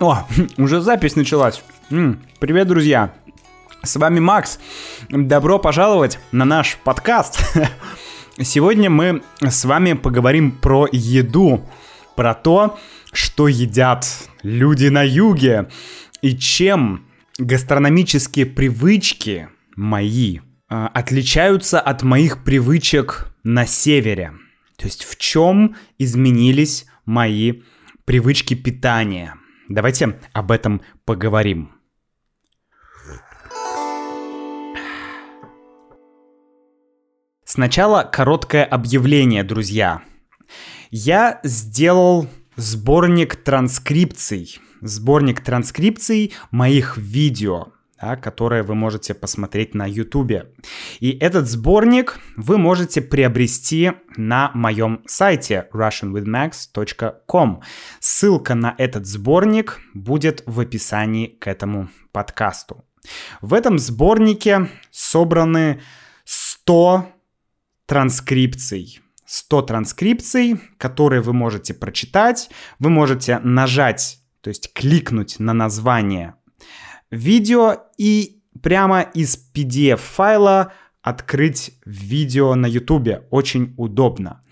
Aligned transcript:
О, 0.00 0.26
уже 0.58 0.80
запись 0.80 1.16
началась. 1.16 1.62
Привет, 1.88 2.68
друзья. 2.68 3.14
С 3.82 3.96
вами 3.96 4.20
Макс. 4.20 4.58
Добро 5.08 5.58
пожаловать 5.58 6.18
на 6.32 6.44
наш 6.44 6.76
подкаст. 6.84 7.40
Сегодня 8.42 8.90
мы 8.90 9.22
с 9.40 9.64
вами 9.64 9.94
поговорим 9.94 10.50
про 10.50 10.86
еду, 10.92 11.66
про 12.14 12.34
то, 12.34 12.78
что 13.12 13.48
едят 13.48 14.06
люди 14.42 14.88
на 14.88 15.02
юге 15.02 15.68
и 16.20 16.36
чем 16.36 17.06
гастрономические 17.38 18.44
привычки 18.44 19.48
мои 19.76 20.40
а, 20.68 20.88
отличаются 20.88 21.80
от 21.80 22.02
моих 22.02 22.44
привычек 22.44 23.32
на 23.44 23.66
севере. 23.66 24.34
То 24.76 24.86
есть 24.86 25.04
в 25.04 25.16
чем 25.16 25.76
изменились 25.98 26.86
мои 27.06 27.62
привычки 28.04 28.54
питания. 28.54 29.36
Давайте 29.68 30.18
об 30.32 30.52
этом 30.52 30.80
поговорим. 31.04 31.72
Сначала 37.44 38.02
короткое 38.02 38.64
объявление, 38.64 39.42
друзья. 39.42 40.02
Я 40.90 41.40
сделал 41.42 42.28
сборник 42.56 43.36
транскрипций. 43.36 44.58
Сборник 44.82 45.40
транскрипций 45.40 46.34
моих 46.50 46.96
видео, 46.98 47.68
да, 48.00 48.16
которые 48.16 48.62
вы 48.62 48.74
можете 48.74 49.14
посмотреть 49.14 49.74
на 49.74 49.86
YouTube. 49.86 50.54
И 51.00 51.10
этот 51.18 51.48
сборник 51.48 52.18
вы 52.36 52.58
можете 52.58 53.00
приобрести 53.00 53.92
на 54.16 54.50
моем 54.54 55.02
сайте 55.06 55.68
russianwithmax.com. 55.72 57.62
Ссылка 58.00 58.54
на 58.54 58.74
этот 58.78 59.06
сборник 59.06 59.80
будет 59.94 60.42
в 60.46 60.60
описании 60.60 61.26
к 61.26 61.46
этому 61.46 61.88
подкасту. 62.12 62.84
В 63.40 63.54
этом 63.54 63.78
сборнике 63.78 64.68
собраны 64.90 65.80
100 66.24 67.08
транскрипций. 67.86 69.00
100 69.26 69.62
транскрипций, 69.62 70.60
которые 70.78 71.20
вы 71.20 71.32
можете 71.32 71.74
прочитать. 71.74 72.50
Вы 72.78 72.90
можете 72.90 73.38
нажать, 73.40 74.20
то 74.40 74.48
есть 74.48 74.72
кликнуть 74.72 75.40
на 75.40 75.52
название 75.52 76.34
видео 77.10 77.76
и 77.98 78.42
прямо 78.62 79.02
из 79.02 79.38
PDF-файла 79.54 80.72
открыть 81.02 81.72
видео 81.84 82.54
на 82.54 82.66
YouTube. 82.66 83.24
Очень 83.30 83.74
удобно. 83.76 84.42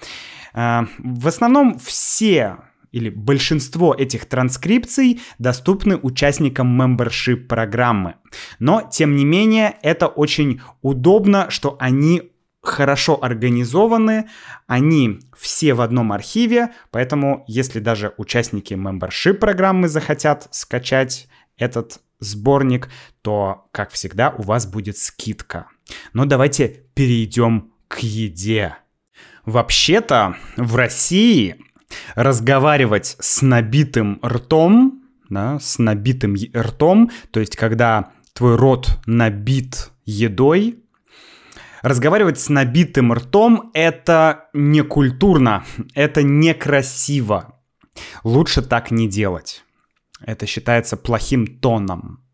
Э, 0.54 0.82
В 0.98 1.26
основном 1.26 1.78
все 1.78 2.58
или 2.92 3.10
большинство 3.10 3.92
этих 3.92 4.26
транскрипций 4.26 5.20
доступны 5.40 5.96
участникам 5.96 6.80
membership 6.80 7.48
программы. 7.48 8.14
Но, 8.60 8.88
тем 8.88 9.16
не 9.16 9.24
менее, 9.24 9.74
это 9.82 10.06
очень 10.06 10.60
удобно, 10.80 11.50
что 11.50 11.76
они 11.80 12.30
хорошо 12.62 13.18
организованы, 13.20 14.28
они 14.68 15.18
все 15.36 15.74
в 15.74 15.80
одном 15.80 16.12
архиве, 16.12 16.70
поэтому 16.92 17.44
если 17.48 17.80
даже 17.80 18.14
участники 18.16 18.74
membership 18.74 19.34
программы 19.34 19.88
захотят 19.88 20.46
скачать 20.52 21.26
этот 21.56 22.00
сборник, 22.20 22.88
то, 23.22 23.66
как 23.72 23.90
всегда, 23.90 24.30
у 24.30 24.42
вас 24.42 24.66
будет 24.66 24.96
скидка. 24.98 25.68
Но 26.12 26.24
давайте 26.24 26.84
перейдем 26.94 27.72
к 27.88 27.98
еде. 27.98 28.76
Вообще-то 29.44 30.36
в 30.56 30.74
России 30.76 31.56
разговаривать 32.14 33.16
с 33.20 33.42
набитым 33.42 34.20
ртом, 34.24 35.02
да, 35.28 35.58
с 35.60 35.78
набитым 35.78 36.34
ртом, 36.56 37.10
то 37.30 37.40
есть 37.40 37.56
когда 37.56 38.12
твой 38.32 38.56
рот 38.56 38.98
набит 39.06 39.90
едой, 40.04 40.82
разговаривать 41.82 42.40
с 42.40 42.48
набитым 42.48 43.12
ртом 43.12 43.70
это 43.74 44.48
не 44.54 44.82
культурно, 44.82 45.64
это 45.94 46.22
некрасиво. 46.22 47.60
Лучше 48.24 48.62
так 48.62 48.90
не 48.90 49.08
делать. 49.08 49.63
Это 50.26 50.46
считается 50.46 50.96
плохим 50.96 51.46
тоном. 51.46 52.24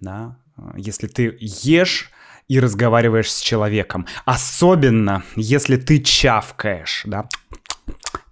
Да? 0.00 0.38
Если 0.76 1.06
ты 1.06 1.36
ешь 1.40 2.10
и 2.48 2.60
разговариваешь 2.60 3.30
с 3.30 3.40
человеком. 3.40 4.06
Особенно, 4.24 5.22
если 5.36 5.76
ты 5.76 6.00
чавкаешь. 6.00 7.02
Да? 7.04 7.28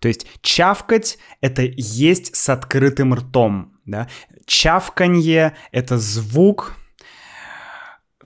То 0.00 0.08
есть 0.08 0.26
чавкать— 0.40 1.18
это 1.40 1.62
есть 1.62 2.34
с 2.34 2.48
открытым 2.48 3.14
ртом. 3.14 3.72
Да? 3.84 4.08
Чавканье— 4.46 5.54
это 5.72 5.98
звук 5.98 6.74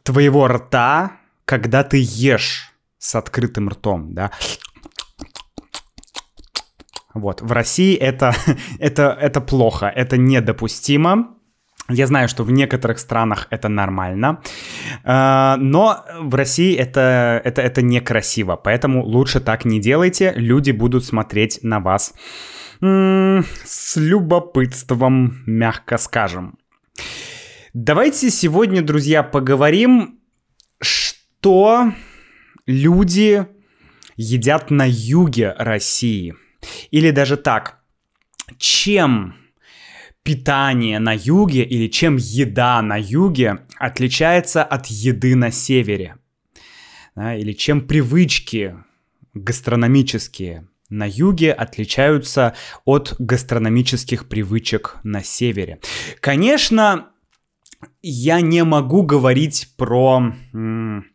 твоего 0.03 0.47
рта, 0.47 1.17
когда 1.45 1.83
ты 1.83 1.99
ешь 2.01 2.73
с 2.99 3.15
открытым 3.15 3.69
ртом. 3.69 4.13
Да? 4.13 4.31
Вот, 7.15 7.43
в 7.43 7.53
России 7.53 7.97
это, 7.97 8.35
это, 8.79 9.17
это 9.21 9.41
плохо, 9.41 9.87
это 9.87 10.17
недопустимо. 10.17 11.37
Я 11.89 12.07
знаю, 12.07 12.29
что 12.29 12.45
в 12.45 12.53
некоторых 12.53 13.01
странах 13.01 13.49
это 13.51 13.69
нормально, 13.69 14.41
э, 15.03 15.57
но 15.59 16.05
в 16.21 16.35
России 16.37 16.77
это, 16.77 17.41
это, 17.45 17.63
это 17.63 17.83
некрасиво, 17.83 18.55
поэтому 18.55 19.05
лучше 19.05 19.41
так 19.41 19.65
не 19.65 19.81
делайте, 19.81 20.33
люди 20.37 20.71
будут 20.71 21.05
смотреть 21.05 21.61
на 21.63 21.81
вас 21.81 22.15
с 22.81 23.97
любопытством, 23.97 25.43
мягко 25.47 25.99
скажем. 25.99 26.59
Давайте 27.75 28.31
сегодня, 28.31 28.83
друзья, 28.83 29.23
поговорим, 29.23 30.19
что 30.81 31.93
люди 32.67 33.47
едят 34.17 34.71
на 34.71 34.87
юге 34.89 35.55
России. 35.59 36.35
Или 36.91 37.11
даже 37.11 37.37
так, 37.37 37.81
чем 38.59 39.35
питание 40.23 40.99
на 40.99 41.13
юге 41.15 41.63
или 41.63 41.89
чем 41.89 42.17
еда 42.17 42.83
на 42.83 42.97
юге 42.97 43.67
отличается 43.79 44.63
от 44.63 44.87
еды 44.87 45.35
на 45.35 45.51
севере. 45.51 46.17
Да, 47.17 47.35
или 47.35 47.53
чем 47.53 47.81
привычки 47.81 48.77
гастрономические 49.35 50.69
на 50.89 51.09
юге 51.09 51.53
отличаются 51.53 52.55
от 52.85 53.15
гастрономических 53.19 54.29
привычек 54.29 54.99
на 55.05 55.23
севере. 55.23 55.79
Конечно, 56.21 57.11
я 58.03 58.41
не 58.41 58.65
могу 58.65 59.03
говорить 59.03 59.73
про, 59.77 60.35
м, 60.53 61.07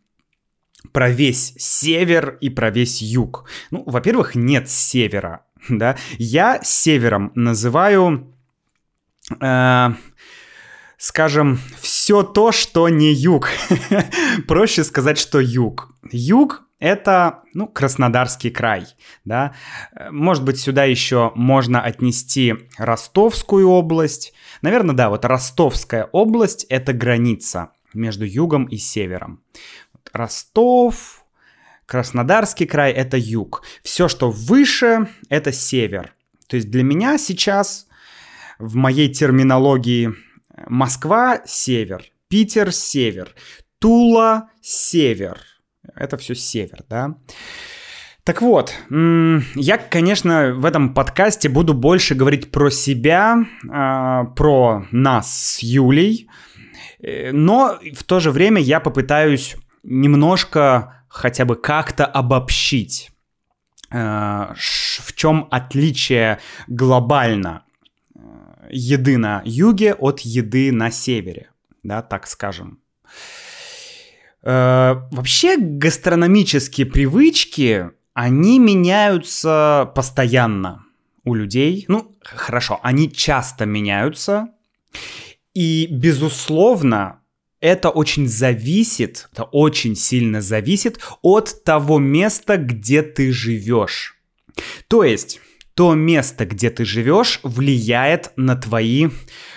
про 0.96 1.10
весь 1.10 1.52
север 1.58 2.38
и 2.40 2.48
про 2.48 2.70
весь 2.70 3.02
юг. 3.02 3.44
Ну, 3.70 3.82
во-первых, 3.84 4.34
нет 4.34 4.70
севера, 4.70 5.44
да. 5.68 5.98
Я 6.16 6.62
севером 6.62 7.32
называю 7.34 8.34
э, 9.38 9.88
скажем, 10.96 11.58
все 11.78 12.22
то, 12.22 12.50
что 12.50 12.88
не 12.88 13.12
юг. 13.12 13.50
Проще 14.48 14.84
сказать, 14.84 15.18
что 15.18 15.38
юг. 15.38 15.90
Юг 16.10 16.62
это, 16.78 17.42
ну, 17.52 17.66
Краснодарский 17.68 18.50
край, 18.50 18.86
да. 19.26 19.52
Может 20.10 20.44
быть, 20.44 20.58
сюда 20.58 20.84
еще 20.84 21.30
можно 21.34 21.82
отнести 21.82 22.54
Ростовскую 22.78 23.68
область. 23.68 24.32
Наверное, 24.62 24.94
да, 24.94 25.10
вот 25.10 25.26
Ростовская 25.26 26.08
область— 26.12 26.64
это 26.70 26.94
граница 26.94 27.72
между 27.96 28.24
югом 28.24 28.66
и 28.66 28.76
севером. 28.76 29.42
Ростов, 30.16 31.24
Краснодарский 31.86 32.66
край— 32.66 32.92
это 32.92 33.16
юг. 33.16 33.62
Все, 33.82 34.08
что 34.08 34.30
выше— 34.30 35.08
это 35.28 35.52
север. 35.52 36.14
То 36.48 36.56
есть 36.56 36.70
для 36.70 36.82
меня 36.82 37.18
сейчас 37.18 37.86
в 38.58 38.74
моей 38.74 39.08
терминологии 39.12 40.12
Москва— 40.66 41.42
север, 41.46 42.04
Питер— 42.28 42.72
север, 42.72 43.34
Тула— 43.78 44.50
север. 44.60 45.38
Это 45.94 46.16
все 46.16 46.34
север, 46.34 46.82
да? 46.88 47.16
Так 48.24 48.42
вот, 48.42 48.74
я, 48.90 49.78
конечно, 49.78 50.52
в 50.54 50.64
этом 50.64 50.94
подкасте 50.94 51.48
буду 51.48 51.74
больше 51.74 52.16
говорить 52.16 52.50
про 52.50 52.70
себя, 52.70 53.46
а, 53.70 54.24
про 54.24 54.84
нас 54.90 55.32
с 55.32 55.62
Юлей, 55.62 56.28
Э, 57.06 57.32
но 57.32 57.78
в 57.94 58.04
то 58.04 58.20
же 58.20 58.30
время 58.30 58.60
я 58.60 58.80
попытаюсь 58.80 59.56
немножко 59.86 61.04
хотя 61.08 61.44
бы 61.44 61.56
как-то 61.56 62.04
обобщить, 62.04 63.10
э, 63.90 63.96
в 63.96 65.12
чем 65.14 65.48
отличие 65.50 66.38
глобально 66.66 67.64
э, 68.14 68.18
еды 68.70 69.16
на 69.16 69.42
юге 69.44 69.94
от 69.94 70.20
еды 70.20 70.72
на 70.72 70.90
севере, 70.90 71.50
да, 71.82 72.02
так 72.02 72.26
скажем. 72.26 72.80
Э, 74.42 74.96
Вообще 75.10 75.56
гастрономические 75.56 76.86
привычки, 76.86 77.90
они 78.12 78.58
меняются 78.58 79.90
постоянно 79.94 80.84
у 81.24 81.34
людей. 81.34 81.84
Ну, 81.88 82.16
хорошо, 82.22 82.80
они 82.82 83.10
часто 83.12 83.66
меняются, 83.66 84.48
И, 85.54 85.86
безусловно, 85.90 87.20
это 87.66 87.90
очень 87.90 88.28
зависит, 88.28 89.28
это 89.32 89.42
очень 89.42 89.96
сильно 89.96 90.40
зависит 90.40 91.00
от 91.22 91.64
того 91.64 91.98
места, 91.98 92.58
где 92.58 93.02
ты 93.02 93.32
живешь. 93.32 94.14
То 94.86 95.02
есть, 95.02 95.40
то 95.74 95.94
место, 95.94 96.46
где 96.46 96.70
ты 96.70 96.84
живешь, 96.84 97.40
влияет 97.42 98.30
на 98.36 98.54
твои 98.54 99.08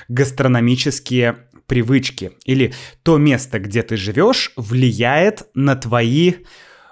гастрономические 0.07 1.45
привычки. 1.67 2.31
Или 2.45 2.73
то 3.03 3.19
место, 3.19 3.59
где 3.59 3.83
ты 3.83 3.95
живешь, 3.95 4.53
влияет 4.55 5.47
на 5.53 5.75
твои 5.75 6.33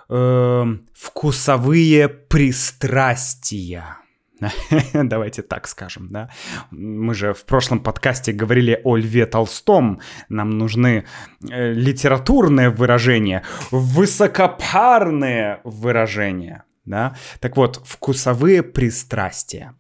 э, 0.10 0.66
вкусовые 0.94 2.10
пристрастия. 2.10 3.98
Давайте 4.94 5.42
так 5.42 5.68
скажем, 5.68 6.10
да. 6.10 6.30
Мы 6.72 7.14
же 7.14 7.34
в 7.34 7.46
прошлом 7.46 7.80
подкасте 7.80 8.32
говорили 8.32 8.80
о 8.84 8.96
Льве 8.96 9.26
Толстом. 9.26 10.02
Нам 10.30 10.58
нужны 10.58 11.06
э, 11.50 11.74
литературные 11.74 12.70
выражения, 12.70 13.44
высокопарные 13.72 15.62
выражения, 15.64 16.64
да. 16.86 17.16
Так 17.40 17.58
вот, 17.58 17.82
вкусовые 17.86 18.64
пристрастия. 18.64 19.76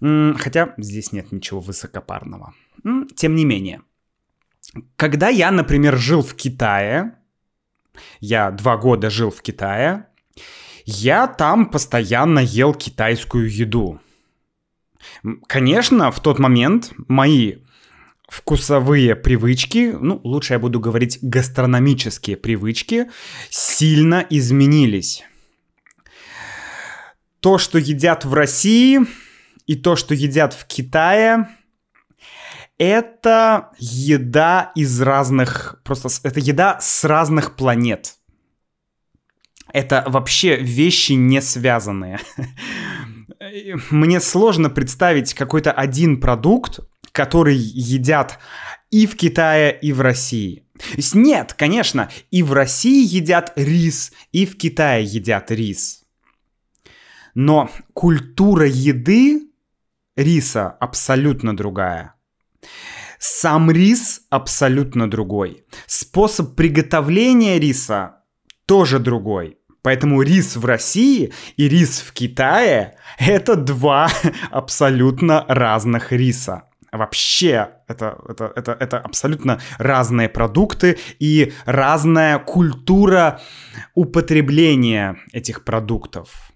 Хотя 0.00 0.74
здесь 0.78 1.12
нет 1.12 1.30
ничего 1.30 1.60
высокопарного. 1.60 2.54
Тем 3.14 3.34
не 3.34 3.44
менее, 3.44 3.82
когда 4.96 5.28
я, 5.28 5.50
например, 5.50 5.98
жил 5.98 6.22
в 6.22 6.34
Китае, 6.34 7.16
я 8.20 8.50
два 8.50 8.78
года 8.78 9.10
жил 9.10 9.30
в 9.30 9.42
Китае, 9.42 10.06
я 10.90 11.26
там 11.26 11.66
постоянно 11.66 12.40
ел 12.40 12.74
китайскую 12.74 13.50
еду. 13.50 14.00
Конечно, 15.46 16.10
в 16.10 16.20
тот 16.20 16.38
момент 16.38 16.92
мои 17.08 17.56
вкусовые 18.28 19.16
привычки, 19.16 19.94
ну, 19.98 20.20
лучше 20.24 20.54
я 20.54 20.58
буду 20.58 20.78
говорить 20.80 21.18
гастрономические 21.22 22.36
привычки, 22.36 23.10
сильно 23.48 24.24
изменились. 24.28 25.24
То, 27.40 27.58
что 27.58 27.78
едят 27.78 28.24
в 28.24 28.34
России, 28.34 29.00
и 29.66 29.76
то, 29.76 29.96
что 29.96 30.14
едят 30.14 30.52
в 30.52 30.66
Китае, 30.66 31.48
это 32.78 33.70
еда 33.78 34.72
из 34.74 35.00
разных, 35.00 35.80
просто 35.84 36.08
это 36.22 36.40
еда 36.40 36.78
с 36.80 37.04
разных 37.04 37.56
планет. 37.56 38.16
Это 39.72 40.04
вообще 40.06 40.56
вещи 40.56 41.12
не 41.12 41.40
связанные. 41.40 42.20
Мне 43.90 44.20
сложно 44.20 44.70
представить 44.70 45.34
какой-то 45.34 45.72
один 45.72 46.20
продукт, 46.20 46.80
который 47.12 47.56
едят 47.56 48.38
и 48.90 49.06
в 49.06 49.16
Китае, 49.16 49.78
и 49.80 49.92
в 49.92 50.00
России. 50.00 50.66
То 50.78 50.96
есть 50.96 51.14
нет, 51.14 51.54
конечно, 51.54 52.10
и 52.30 52.42
в 52.42 52.52
России 52.52 53.06
едят 53.06 53.52
рис, 53.56 54.12
и 54.32 54.46
в 54.46 54.56
Китае 54.56 55.04
едят 55.04 55.50
рис. 55.50 56.04
Но 57.34 57.70
культура 57.92 58.66
еды 58.66 59.50
риса 60.16 60.68
абсолютно 60.68 61.56
другая. 61.56 62.14
Сам 63.18 63.70
рис 63.70 64.22
абсолютно 64.30 65.08
другой. 65.08 65.64
Способ 65.86 66.56
приготовления 66.56 67.58
риса 67.58 68.24
тоже 68.66 68.98
другой. 68.98 69.59
Поэтому 69.82 70.22
рис 70.22 70.56
в 70.56 70.64
России 70.64 71.32
и 71.56 71.68
рис 71.68 72.00
в 72.00 72.12
Китае— 72.12 72.96
это 73.18 73.56
два 73.56 74.08
абсолютно 74.50 75.44
разных 75.48 76.12
риса. 76.12 76.64
Вообще, 76.92 77.70
это, 77.86 78.18
это, 78.28 78.52
это, 78.56 78.72
это 78.72 78.98
абсолютно 78.98 79.60
разные 79.78 80.28
продукты 80.28 80.98
и 81.20 81.52
разная 81.64 82.38
культура 82.40 83.40
употребления 83.94 85.16
этих 85.32 85.64
продуктов. 85.64 86.50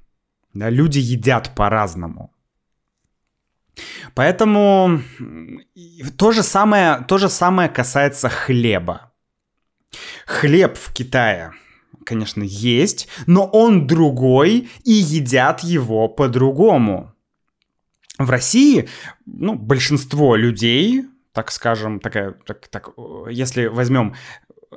Да, 0.52 0.70
люди 0.70 0.98
едят 0.98 1.54
по-разному. 1.54 2.32
Поэтому 4.14 5.00
то 6.18 6.32
же, 6.32 6.42
самое, 6.42 7.04
то 7.08 7.18
же 7.18 7.28
самое 7.28 7.68
касается 7.68 8.28
хлеба. 8.28 9.12
Хлеб 10.26 10.76
в 10.76 10.92
Китае 10.92 11.52
конечно, 12.04 12.42
есть, 12.42 13.08
но 13.26 13.44
он 13.46 13.86
другой, 13.86 14.68
и 14.84 14.92
едят 14.92 15.60
его 15.60 16.08
по-другому. 16.08 17.12
В 18.18 18.30
России, 18.30 18.88
ну, 19.26 19.54
большинство 19.54 20.36
людей, 20.36 21.04
так 21.32 21.50
скажем, 21.50 22.00
такая, 22.00 22.32
так, 22.46 22.68
так, 22.68 22.90
если 23.28 23.66
возьмем 23.66 24.14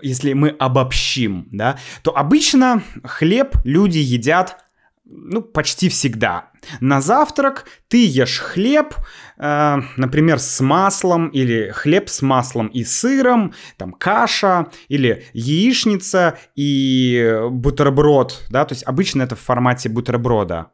если 0.01 0.33
мы 0.33 0.49
обобщим, 0.49 1.47
да, 1.51 1.79
то 2.03 2.15
обычно 2.15 2.83
хлеб 3.03 3.55
люди 3.63 3.97
едят 3.97 4.66
ну, 5.09 5.41
почти 5.41 5.89
всегда. 5.89 6.51
На 6.79 7.01
завтрак 7.01 7.65
ты 7.87 8.05
ешь 8.05 8.39
хлеб, 8.39 8.95
э, 9.37 9.77
например, 9.95 10.39
с 10.39 10.59
маслом, 10.59 11.29
или 11.29 11.69
хлеб 11.71 12.09
с 12.09 12.21
маслом 12.21 12.67
и 12.67 12.83
сыром, 12.83 13.53
там 13.77 13.93
каша, 13.93 14.67
или 14.89 15.25
яичница 15.33 16.37
и 16.55 17.39
бутерброд, 17.49 18.45
да, 18.49 18.65
то 18.65 18.73
есть 18.73 18.83
обычно 18.85 19.23
это 19.23 19.35
в 19.35 19.39
формате 19.39 19.89
бутерброда. 19.89 20.71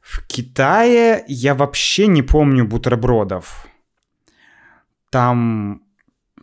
В 0.00 0.26
Китае 0.26 1.24
я 1.28 1.54
вообще 1.54 2.08
не 2.08 2.22
помню 2.22 2.66
бутербродов. 2.66 3.66
Там 5.10 5.81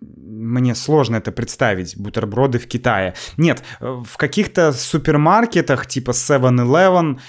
мне 0.02 0.76
сложно 0.76 1.18
это 1.18 1.32
представить, 1.32 1.98
бутерброды 1.98 2.60
в 2.60 2.68
Китае. 2.68 3.16
Нет, 3.38 3.64
в 3.80 4.18
каких-то 4.18 4.72
супермаркетах 4.72 5.86
типа 5.88 6.12
7-Eleven 6.12 7.20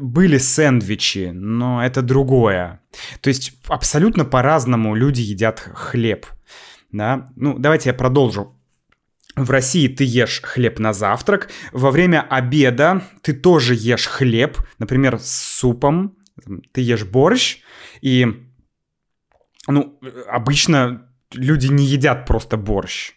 были 0.00 0.38
сэндвичи, 0.38 1.30
но 1.32 1.84
это 1.84 2.02
другое. 2.02 2.80
То 3.20 3.28
есть 3.28 3.52
абсолютно 3.68 4.24
по-разному 4.24 4.94
люди 4.94 5.20
едят 5.20 5.60
хлеб. 5.74 6.26
Да? 6.92 7.28
Ну, 7.36 7.58
давайте 7.58 7.90
я 7.90 7.94
продолжу. 7.94 8.56
В 9.36 9.50
России 9.50 9.86
ты 9.88 10.04
ешь 10.04 10.40
хлеб 10.42 10.80
на 10.80 10.92
завтрак, 10.92 11.50
во 11.72 11.90
время 11.90 12.20
обеда 12.28 13.02
ты 13.22 13.32
тоже 13.32 13.74
ешь 13.74 14.06
хлеб, 14.06 14.58
например, 14.78 15.18
с 15.20 15.30
супом, 15.30 16.16
ты 16.72 16.80
ешь 16.80 17.04
борщ, 17.04 17.60
и 18.00 18.26
ну, 19.68 19.98
обычно 20.28 21.09
люди 21.32 21.68
не 21.68 21.84
едят 21.84 22.26
просто 22.26 22.56
борщ. 22.56 23.12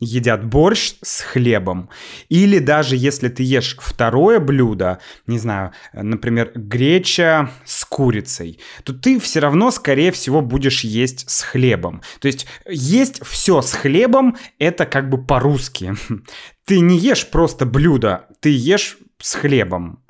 Едят 0.00 0.44
борщ 0.44 0.94
с 1.02 1.20
хлебом. 1.20 1.88
Или 2.28 2.58
даже 2.58 2.96
если 2.96 3.28
ты 3.28 3.44
ешь 3.44 3.76
второе 3.78 4.40
блюдо, 4.40 4.98
не 5.26 5.38
знаю, 5.38 5.72
например, 5.92 6.50
греча 6.54 7.50
с 7.64 7.84
курицей, 7.84 8.58
то 8.82 8.92
ты 8.92 9.20
все 9.20 9.38
равно, 9.38 9.70
скорее 9.70 10.10
всего, 10.10 10.40
будешь 10.40 10.82
есть 10.82 11.30
с 11.30 11.42
хлебом. 11.42 12.02
То 12.20 12.26
есть 12.26 12.46
есть 12.68 13.24
все 13.24 13.62
с 13.62 13.72
хлебом, 13.72 14.36
это 14.58 14.84
как 14.84 15.08
бы 15.08 15.24
по-русски. 15.24 15.94
Ты 16.66 16.80
не 16.80 16.96
ешь 16.96 17.28
просто 17.28 17.66
блюдо, 17.66 18.26
ты 18.40 18.48
ешь 18.48 18.96
с 19.20 19.34
хлебом. 19.34 20.02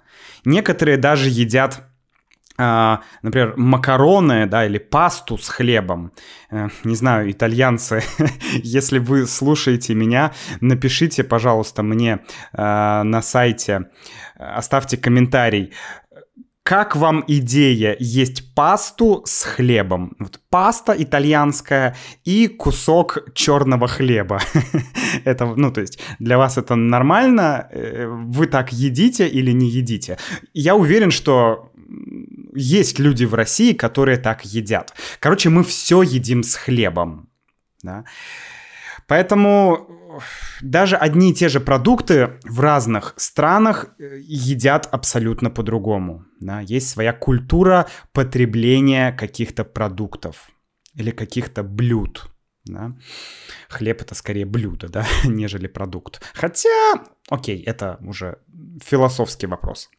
Некоторые 0.45 0.97
даже 0.99 1.29
едят 1.29 1.83
например, 2.57 3.55
макароны, 3.57 4.47
да, 4.47 4.65
или 4.67 4.79
пасту 4.79 5.39
с 5.39 5.49
хлебом. 5.49 6.13
Uh, 6.51 6.71
не 6.85 6.95
знаю, 6.95 7.31
итальянцы, 7.31 8.03
если 8.63 8.99
вы 8.99 9.27
слушаете 9.27 9.95
меня, 9.95 10.33
напишите, 10.61 11.25
пожалуйста, 11.25 11.83
мне 11.83 12.21
uh, 12.57 13.03
на 13.03 13.23
сайте, 13.23 13.91
оставьте 14.37 14.97
комментарий, 14.97 15.73
как 16.65 16.97
вам 16.97 17.25
идея 17.29 17.95
есть 18.01 18.55
пасту 18.55 19.23
с 19.27 19.43
хлебом? 19.45 20.17
Вот 20.19 20.41
паста 20.49 20.95
итальянская 20.97 21.95
и 22.25 22.49
кусок 22.49 23.19
черного 23.35 23.87
хлеба. 23.87 24.41
это, 25.25 25.45
ну, 25.45 25.71
то 25.71 25.83
есть 25.83 25.99
для 26.19 26.39
вас 26.39 26.57
это 26.57 26.75
нормально? 26.75 27.69
Э, 27.71 28.07
вы 28.07 28.47
так 28.47 28.73
едите 28.73 29.29
или 29.29 29.53
не 29.53 29.69
едите? 29.69 30.17
Я 30.55 30.75
уверен, 30.75 31.11
что 31.11 31.71
есть 32.55 32.99
люди 32.99 33.25
в 33.25 33.35
России, 33.35 33.73
которые 33.73 34.19
так 34.19 34.45
едят. 34.45 34.95
Короче, 35.21 35.51
мы 35.51 35.65
все 35.65 36.03
едим 36.03 36.43
с 36.43 36.55
хлебом. 36.55 37.29
Да? 37.83 38.05
Поэтому 39.07 39.89
даже 40.63 40.97
одни 40.97 41.31
и 41.31 41.35
те 41.35 41.49
же 41.49 41.61
продукты 41.61 42.39
в 42.45 42.61
разных 42.61 43.15
странах 43.17 43.95
э, 43.99 44.21
едят 44.23 44.89
абсолютно 44.91 45.51
по-другому. 45.51 46.25
Да? 46.41 46.61
Есть 46.61 46.89
своя 46.89 47.13
культура 47.13 47.87
потребления 48.13 49.13
каких-то 49.13 49.65
продуктов 49.65 50.51
или 50.95 51.11
каких-то 51.11 51.63
блюд. 51.63 52.31
Да? 52.65 52.97
Хлеб 53.69 54.01
это 54.01 54.15
скорее 54.15 54.47
блюдо, 54.47 54.89
да, 54.89 55.07
нежели 55.25 55.67
продукт. 55.67 56.23
Хотя, 56.35 56.95
окей, 57.29 57.63
это 57.63 57.99
уже 58.01 58.39
философский 58.83 59.47
вопрос. 59.47 59.91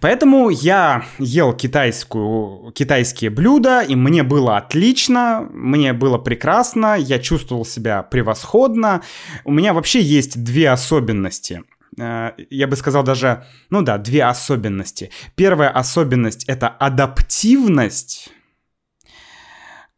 Поэтому 0.00 0.50
я 0.50 1.04
ел 1.18 1.52
китайскую, 1.52 2.72
китайские 2.72 3.30
блюда, 3.30 3.80
и 3.80 3.94
мне 3.94 4.22
было 4.22 4.56
отлично, 4.56 5.48
мне 5.52 5.92
было 5.92 6.18
прекрасно, 6.18 6.96
я 6.98 7.18
чувствовал 7.18 7.64
себя 7.64 8.02
превосходно. 8.02 9.02
У 9.44 9.52
меня 9.52 9.72
вообще 9.72 10.00
есть 10.00 10.42
две 10.42 10.70
особенности. 10.70 11.62
Э, 11.98 12.32
я 12.50 12.66
бы 12.66 12.76
сказал 12.76 13.02
даже, 13.02 13.44
ну 13.70 13.82
да, 13.82 13.98
две 13.98 14.24
особенности. 14.24 15.10
Первая 15.34 15.70
особенность— 15.70 16.44
это 16.46 16.68
адаптивность 16.68 18.30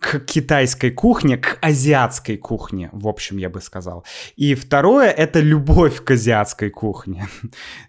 к 0.06 0.20
китайской 0.20 0.90
кухне, 0.90 1.36
к 1.36 1.58
азиатской 1.60 2.36
кухне, 2.36 2.90
в 2.92 3.08
общем, 3.08 3.38
я 3.38 3.50
бы 3.50 3.60
сказал. 3.60 4.04
И 4.36 4.54
второе— 4.54 5.10
это 5.18 5.40
любовь 5.40 6.04
к 6.04 6.12
азиатской 6.12 6.70
кухне. 6.70 7.28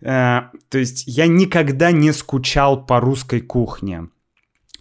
Э, 0.01 0.41
то 0.69 0.77
есть 0.77 1.03
я 1.07 1.27
никогда 1.27 1.91
не 1.91 2.13
скучал 2.13 2.85
по 2.85 2.99
русской 2.99 3.41
кухне. 3.41 4.07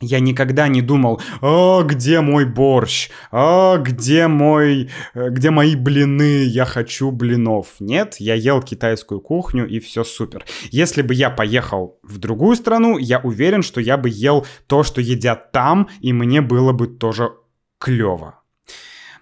Я 0.00 0.20
никогда 0.20 0.68
не 0.68 0.82
думал, 0.82 1.22
а 1.40 1.82
где 1.82 2.20
мой 2.20 2.44
борщ, 2.44 3.08
а 3.30 3.78
где 3.78 4.26
мой, 4.26 4.90
э, 5.14 5.30
где 5.30 5.50
мои 5.50 5.74
блины, 5.74 6.44
я 6.44 6.66
хочу 6.66 7.10
блинов. 7.10 7.68
Нет, 7.80 8.16
я 8.18 8.34
ел 8.34 8.60
китайскую 8.60 9.22
кухню 9.22 9.66
и 9.66 9.80
все 9.80 10.04
супер. 10.04 10.44
Если 10.70 11.00
бы 11.00 11.14
я 11.14 11.30
поехал 11.30 11.98
в 12.02 12.18
другую 12.18 12.56
страну, 12.56 12.98
я 12.98 13.20
уверен, 13.20 13.62
что 13.62 13.80
я 13.80 13.96
бы 13.96 14.10
ел 14.10 14.46
то, 14.66 14.82
что 14.82 15.00
едят 15.00 15.50
там, 15.50 15.88
и 16.00 16.12
мне 16.12 16.42
было 16.42 16.72
бы 16.72 16.88
тоже 16.88 17.32
клево. 17.78 18.40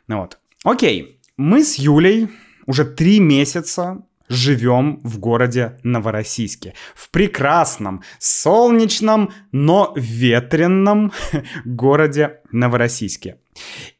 Ну 0.08 0.22
вот. 0.22 0.38
Окей, 0.64 1.20
мы 1.36 1.62
с 1.62 1.76
Юлей 1.76 2.28
уже 2.66 2.84
три 2.84 3.20
месяца 3.20 4.04
живем 4.28 5.00
в 5.04 5.18
городе 5.18 5.78
Новороссийске. 5.82 6.74
В 6.94 7.10
прекрасном, 7.10 8.02
солнечном, 8.18 9.32
но 9.52 9.92
ветренном 9.96 11.12
городе 11.64 12.40
Новороссийске. 12.50 13.38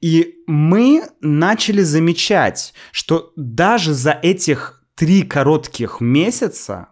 И 0.01 0.37
мы 0.47 1.05
начали 1.21 1.83
замечать, 1.83 2.75
что 2.93 3.33
даже 3.37 3.93
за 3.93 4.13
этих 4.13 4.83
три 4.95 5.23
коротких 5.23 6.01
месяца 6.01 6.89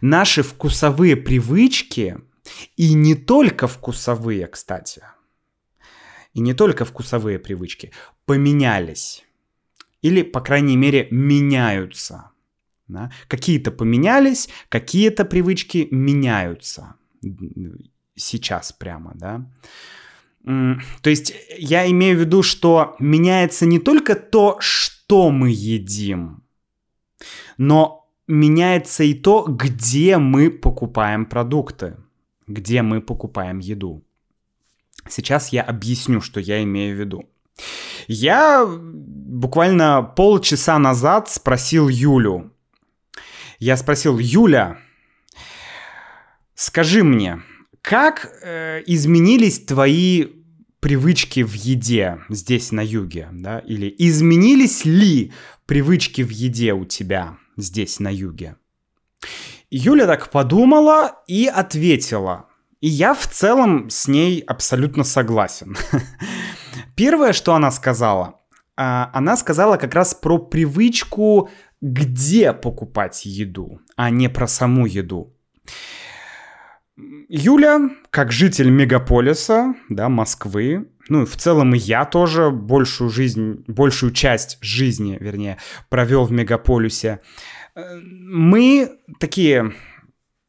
наши 0.00 0.42
вкусовые 0.42 1.16
привычки, 1.16 2.18
и 2.76 2.94
не 2.94 3.14
только 3.14 3.66
вкусовые, 3.68 4.46
кстати, 4.46 5.02
и 6.34 6.40
не 6.40 6.52
только 6.52 6.84
вкусовые 6.84 7.38
привычки, 7.38 7.92
поменялись. 8.26 9.24
Или, 10.02 10.22
по 10.22 10.40
крайней 10.40 10.76
мере, 10.76 11.08
меняются– 11.10 12.30
да? 12.88 13.10
Какие-то 13.28 13.70
поменялись, 13.70 14.48
какие-то 14.68 15.24
привычки 15.24 15.88
меняются 15.90 16.94
сейчас 18.14 18.72
прямо, 18.72 19.12
да. 19.14 19.46
То 20.44 21.10
есть 21.10 21.34
я 21.58 21.90
имею 21.90 22.16
в 22.16 22.20
виду, 22.20 22.42
что 22.42 22.96
меняется 22.98 23.66
не 23.66 23.78
только 23.78 24.14
то, 24.14 24.58
что 24.60 25.30
мы 25.30 25.50
едим, 25.50 26.42
но 27.56 28.10
меняется 28.26 29.04
и 29.04 29.14
то, 29.14 29.44
где 29.44 30.18
мы 30.18 30.50
покупаем 30.50 31.24
продукты, 31.24 31.96
где 32.46 32.82
мы 32.82 33.00
покупаем 33.00 33.58
еду. 33.58 34.04
Сейчас 35.08 35.48
я 35.48 35.62
объясню, 35.62 36.20
что 36.20 36.40
я 36.40 36.62
имею 36.62 36.96
в 36.96 37.00
виду. 37.00 37.24
Я 38.06 38.66
буквально 38.66 40.02
полчаса 40.02 40.78
назад 40.78 41.30
спросил 41.30 41.88
Юлю, 41.88 42.53
я 43.58 43.76
спросил, 43.76 44.18
Юля, 44.18 44.78
скажи 46.54 47.02
мне, 47.04 47.42
как 47.82 48.32
э, 48.42 48.82
изменились 48.86 49.64
твои 49.64 50.26
привычки 50.80 51.42
в 51.42 51.54
еде 51.54 52.18
здесь 52.28 52.72
на 52.72 52.80
юге, 52.82 53.28
да, 53.32 53.58
или 53.58 53.94
изменились 53.98 54.84
ли 54.84 55.32
привычки 55.66 56.22
в 56.22 56.30
еде 56.30 56.72
у 56.72 56.84
тебя 56.84 57.38
здесь 57.56 58.00
на 58.00 58.08
юге? 58.08 58.56
Юля 59.70 60.06
так 60.06 60.30
подумала 60.30 61.22
и 61.26 61.46
ответила. 61.46 62.48
И 62.80 62.88
я 62.88 63.14
в 63.14 63.26
целом 63.26 63.88
с 63.88 64.08
ней 64.08 64.40
абсолютно 64.40 65.04
согласен. 65.04 65.76
Первое, 66.96 67.32
что 67.32 67.54
она 67.54 67.70
сказала, 67.70 68.40
а, 68.76 69.10
она 69.12 69.36
сказала 69.36 69.76
как 69.76 69.94
раз 69.94 70.14
про 70.14 70.38
привычку 70.38 71.48
где 71.84 72.54
покупать 72.54 73.26
еду, 73.26 73.78
а 73.94 74.08
не 74.08 74.30
про 74.30 74.46
саму 74.46 74.86
еду. 74.86 75.36
Юля, 76.96 77.90
как 78.08 78.32
житель 78.32 78.70
мегаполиса, 78.70 79.74
да, 79.90 80.08
Москвы, 80.08 80.88
ну 81.10 81.22
и 81.22 81.26
в 81.26 81.36
целом 81.36 81.74
и 81.74 81.78
я 81.78 82.06
тоже 82.06 82.50
большую 82.50 83.10
жизнь, 83.10 83.64
большую 83.66 84.12
часть 84.12 84.56
жизни, 84.62 85.18
вернее, 85.20 85.58
провел 85.90 86.24
в 86.24 86.32
мегаполисе. 86.32 87.20
Э, 87.74 87.98
мы 88.00 88.90
такие 89.20 89.74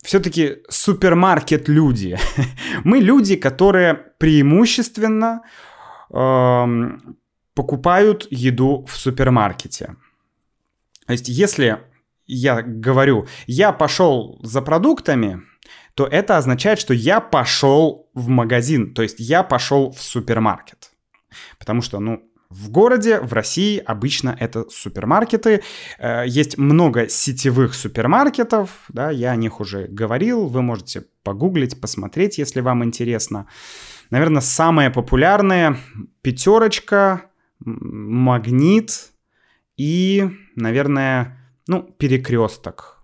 все-таки 0.04 0.60
супермаркет 0.70 1.68
люди. 1.68 2.18
Мы 2.86 3.00
люди, 3.00 3.36
которые 3.36 3.96
преимущественно 4.20 5.42
э, 6.14 6.66
покупают 7.56 8.26
еду 8.30 8.86
в 8.88 8.96
супермаркете. 8.96 9.96
То 11.06 11.14
есть, 11.14 11.28
если 11.28 11.80
я 12.26 12.62
говорю, 12.62 13.28
я 13.48 13.72
пошел 13.72 14.40
за 14.44 14.62
продуктами, 14.62 15.42
то 15.94 16.06
это 16.06 16.38
означает, 16.38 16.80
что 16.80 16.94
я 16.94 17.22
пошел 17.22 18.10
в 18.14 18.28
магазин, 18.28 18.94
то 18.94 19.02
есть 19.02 19.20
я 19.20 19.44
пошел 19.44 19.92
в 19.92 20.02
супермаркет. 20.02 20.92
Потому 21.58 21.82
что, 21.82 22.00
ну, 22.00 22.24
в 22.50 22.70
городе, 22.70 23.20
в 23.20 23.34
России 23.34 23.82
обычно 23.86 24.36
это 24.40 24.70
супермаркеты. 24.70 25.64
Э, 25.98 26.24
есть 26.28 26.58
много 26.58 27.10
сетевых 27.10 27.74
супермаркетов, 27.74 28.86
да, 28.90 29.10
я 29.10 29.32
о 29.32 29.36
них 29.36 29.60
уже 29.60 29.88
говорил, 29.88 30.48
вы 30.48 30.62
можете 30.62 31.06
погуглить, 31.24 31.82
посмотреть, 31.82 32.38
если 32.38 32.62
вам 32.62 32.84
интересно. 32.84 33.48
Наверное, 34.10 34.42
самые 34.42 34.92
популярные 34.92 35.78
пятерочка, 36.22 37.24
магнит, 37.60 39.12
и, 39.78 40.30
наверное, 40.56 41.38
ну, 41.68 41.84
перекресток. 41.84 42.96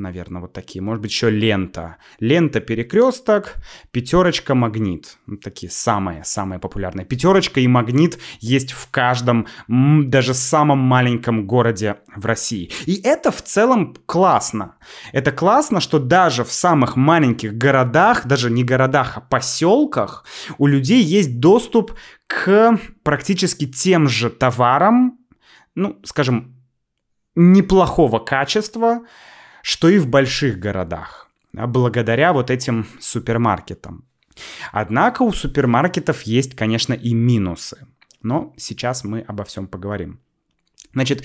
Наверное, 0.00 0.40
вот 0.40 0.54
такие. 0.54 0.80
Может 0.80 1.02
быть, 1.02 1.10
еще 1.10 1.28
лента. 1.28 1.96
Лента, 2.20 2.60
перекресток, 2.60 3.56
пятерочка, 3.90 4.54
магнит. 4.54 5.18
Вот 5.26 5.42
такие 5.42 5.70
самые-самые 5.70 6.58
популярные. 6.58 7.04
Пятерочка 7.04 7.60
и 7.60 7.66
магнит 7.66 8.18
есть 8.40 8.72
в 8.72 8.90
каждом, 8.90 9.46
даже 9.68 10.32
самом 10.32 10.78
маленьком 10.78 11.46
городе 11.46 11.96
в 12.16 12.24
России. 12.24 12.70
И 12.86 12.98
это 13.04 13.30
в 13.30 13.42
целом 13.42 13.94
классно. 14.06 14.76
Это 15.12 15.32
классно, 15.32 15.80
что 15.80 15.98
даже 15.98 16.44
в 16.44 16.52
самых 16.52 16.96
маленьких 16.96 17.52
городах, 17.52 18.26
даже 18.26 18.50
не 18.50 18.64
городах, 18.64 19.18
а 19.18 19.20
поселках, 19.20 20.24
у 20.56 20.66
людей 20.66 21.02
есть 21.02 21.40
доступ 21.40 21.92
к 22.26 22.78
практически 23.02 23.66
тем 23.66 24.08
же 24.08 24.30
товарам, 24.30 25.18
ну, 25.74 26.00
скажем, 26.04 26.59
неплохого 27.34 28.18
качества, 28.18 29.00
что 29.62 29.88
и 29.88 29.98
в 29.98 30.08
больших 30.08 30.58
городах, 30.58 31.28
а 31.56 31.66
благодаря 31.66 32.32
вот 32.32 32.50
этим 32.50 32.86
супермаркетам. 32.98 34.04
Однако 34.72 35.22
у 35.22 35.32
супермаркетов 35.32 36.22
есть, 36.22 36.54
конечно, 36.54 36.94
и 36.94 37.14
минусы. 37.14 37.86
Но 38.22 38.52
сейчас 38.56 39.04
мы 39.04 39.20
обо 39.20 39.44
всем 39.44 39.66
поговорим. 39.66 40.20
Значит, 40.92 41.24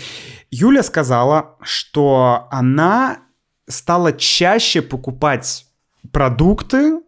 Юля 0.52 0.84
сказала, 0.84 1.58
что 1.62 2.48
она 2.52 3.20
стала 3.68 4.14
чаще 4.14 4.82
покупать 4.82 5.66
продукты 6.12 7.02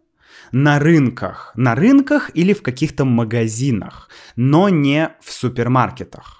на 0.52 0.78
рынках. 0.78 1.52
На 1.54 1.74
рынках 1.74 2.30
или 2.34 2.52
в 2.52 2.62
каких-то 2.62 3.04
магазинах, 3.04 4.08
но 4.36 4.68
не 4.68 5.10
в 5.20 5.32
супермаркетах. 5.32 6.37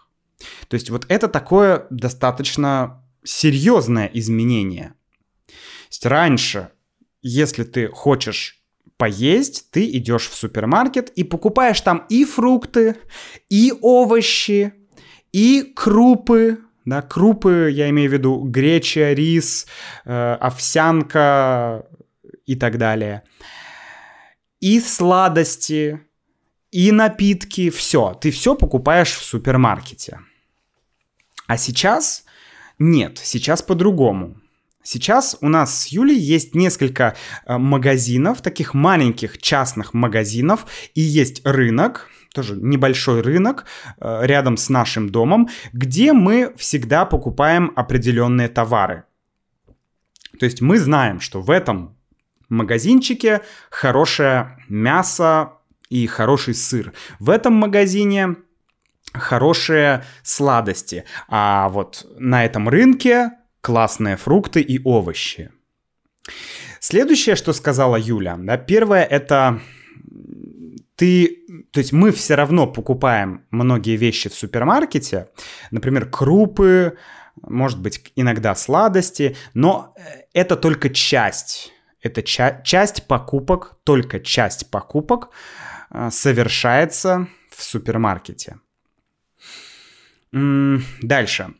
То 0.68 0.75
есть 0.75 0.90
вот 0.90 1.07
это 1.09 1.28
такое 1.28 1.87
достаточно 1.90 3.02
серьезное 3.25 4.11
изменение. 4.12 4.95
То 5.47 5.52
есть 5.90 6.07
раньше, 6.07 6.71
если 7.23 7.64
ты 7.64 7.88
хочешь 7.88 8.62
поесть, 8.97 9.71
ты 9.71 9.88
идешь 9.97 10.28
в 10.28 10.35
супермаркет 10.35 11.11
и 11.11 11.25
покупаешь 11.25 11.80
там 11.80 12.04
и 12.09 12.25
фрукты, 12.25 12.97
и 13.49 13.73
овощи, 13.80 14.75
и 15.33 15.62
крупы, 15.75 16.59
да, 16.85 17.02
крупы, 17.02 17.71
я 17.73 17.88
имею 17.90 18.11
в 18.11 18.12
виду 18.12 18.40
греча, 18.40 19.14
рис, 19.14 19.66
э, 20.04 20.37
овсянка 20.40 21.87
и 22.47 22.57
так 22.57 22.78
далее. 22.78 23.23
И 24.61 24.80
сладости, 24.80 26.00
и 26.71 26.90
напитки, 26.92 27.71
все. 27.71 28.14
Ты 28.21 28.30
все 28.30 28.54
покупаешь 28.54 29.12
в 29.12 29.23
супермаркете. 29.23 30.21
А 31.49 31.57
сейчас 31.57 32.25
нет, 32.78 33.19
сейчас 33.19 33.62
по-другому. 33.62 34.37
сейчас 34.85 35.37
у 35.40 35.49
нас 35.49 35.83
с 35.83 35.87
Юлей 35.88 36.19
есть 36.19 36.55
несколько 36.55 37.17
э, 37.47 37.59
магазинов, 37.59 38.43
таких 38.43 38.75
маленьких 38.75 39.38
частных 39.38 39.95
магазинов, 39.95 40.67
и 40.95 41.00
есть 41.00 41.40
рынок, 41.45 42.09
тоже 42.35 42.55
небольшой 42.57 43.23
рынок 43.23 43.64
э, 43.99 44.21
рядом 44.23 44.57
с 44.57 44.69
нашим 44.69 45.09
домом, 45.09 45.49
где 45.73 46.12
мы 46.12 46.55
всегда 46.57 47.05
покупаем 47.07 47.73
определенные 47.75 48.49
товары. 48.49 49.05
То 50.38 50.45
есть 50.45 50.61
мы 50.61 50.78
знаем, 50.78 51.21
что 51.21 51.40
в 51.40 51.50
этом 51.50 51.97
магазинчике 52.49 53.40
хорошее 53.71 54.59
мясо 54.69 55.55
и 55.88 56.07
хороший 56.07 56.55
сыр. 56.55 56.93
В 57.19 57.31
этом 57.31 57.55
магазине 57.55 58.37
хорошие 59.12 60.05
сладости. 60.23 61.05
А 61.29 61.69
вот 61.69 62.07
на 62.19 62.45
этом 62.45 62.69
рынке 62.69 63.33
классные 63.61 64.17
фрукты 64.17 64.61
и 64.61 64.81
овощи. 64.85 65.50
Следующее, 66.81 67.37
что 67.37 67.53
сказала 67.53 67.97
Юля, 67.97 68.37
да, 68.38 68.57
первое 68.57 69.03
это 69.05 69.61
ты, 70.97 71.45
то 71.73 71.79
есть 71.79 71.93
мы 71.93 72.11
все 72.12 72.35
равно 72.35 72.67
покупаем 72.67 73.45
многие 73.50 73.97
вещи 73.97 74.29
в 74.29 74.35
супермаркете, 74.35 75.29
например, 75.71 76.11
крупы, 76.11 76.99
может 77.43 77.81
быть, 77.81 78.12
иногда 78.17 78.55
сладости, 78.55 79.37
но 79.55 79.95
это 80.33 80.57
только 80.57 80.91
часть, 80.91 81.73
это 82.03 82.23
ча- 82.23 82.62
часть 82.62 83.07
покупок, 83.07 83.77
только 83.85 84.19
часть 84.19 84.71
покупок 84.71 85.31
э, 85.91 86.11
совершается 86.11 87.29
в 87.50 87.62
супермаркете. 87.62 88.59
Дальше. 90.32 91.54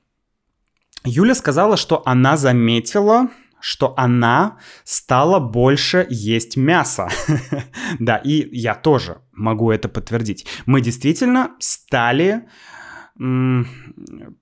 Юля 1.05 1.35
сказала, 1.35 1.77
что 1.77 2.03
она 2.05 2.37
заметила, 2.37 3.29
что 3.61 3.95
она 3.97 4.59
стала 4.85 5.41
больше 5.41 6.07
есть 6.11 6.57
мясо. 6.57 7.09
да, 7.99 8.17
и 8.19 8.49
я 8.57 8.75
тоже 8.75 9.19
могу 9.33 9.71
это 9.71 9.89
подтвердить. 9.89 10.47
Мы 10.67 10.81
действительно 10.81 11.53
стали 11.59 12.49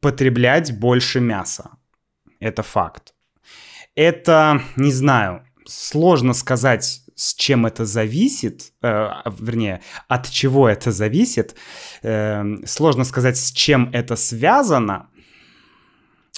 потреблять 0.00 0.78
больше 0.78 1.21
мяса. 1.21 1.71
Это 2.40 2.62
факт. 2.62 3.14
Это, 3.95 4.61
не 4.76 4.92
знаю, 4.92 5.47
сложно 5.64 6.35
сказать, 6.35 7.06
с 7.16 7.35
чем 7.35 7.66
это 7.66 7.87
зависит, 7.87 8.73
э, 8.82 9.08
вернее, 9.40 9.80
от 10.06 10.30
чего 10.30 10.68
это 10.68 10.92
зависит. 10.92 11.56
Э, 12.02 12.44
сложно 12.66 13.04
сказать, 13.04 13.38
с 13.38 13.50
чем 13.52 13.90
это 13.92 14.16
связано. 14.16 15.08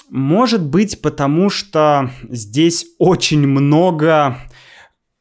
Может 0.09 0.65
быть, 0.65 1.01
потому 1.01 1.49
что 1.49 2.11
здесь 2.29 2.85
очень 2.97 3.45
много 3.45 4.37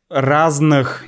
разных 0.08 1.04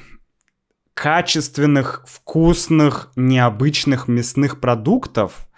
качественных, 0.94 2.04
вкусных, 2.06 3.12
необычных 3.16 4.08
мясных 4.08 4.60
продуктов. 4.60 5.48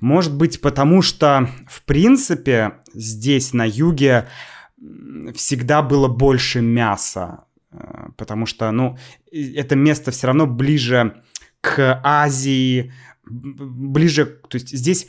Может 0.00 0.34
быть, 0.34 0.60
потому 0.60 1.02
что, 1.02 1.50
в 1.68 1.82
принципе, 1.82 2.80
здесь 2.94 3.52
на 3.52 3.66
юге 3.68 4.28
всегда 5.34 5.82
было 5.82 6.08
больше 6.08 6.60
мяса, 6.60 7.44
потому 8.16 8.46
что, 8.46 8.70
ну, 8.70 8.98
это 9.30 9.76
место 9.76 10.10
все 10.10 10.28
равно 10.28 10.46
ближе 10.46 11.22
к 11.60 12.00
Азии, 12.04 12.92
ближе, 13.24 14.26
то 14.26 14.56
есть 14.56 14.70
здесь 14.70 15.08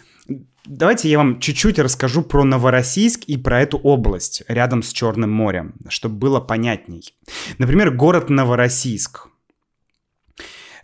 Давайте 0.66 1.10
я 1.10 1.18
вам 1.18 1.42
чуть-чуть 1.42 1.78
расскажу 1.78 2.22
про 2.22 2.46
Новороссийск 2.46 3.24
и 3.26 3.36
про 3.36 3.62
эту 3.62 3.78
область 3.78 4.44
рядом 4.48 4.82
с 4.82 4.94
Черным 4.94 5.30
морем, 5.30 5.76
чтобы 5.90 6.16
было 6.16 6.40
понятней. 6.40 7.14
Например, 7.58 7.92
город 7.92 8.30
Новороссийск. 8.30 9.28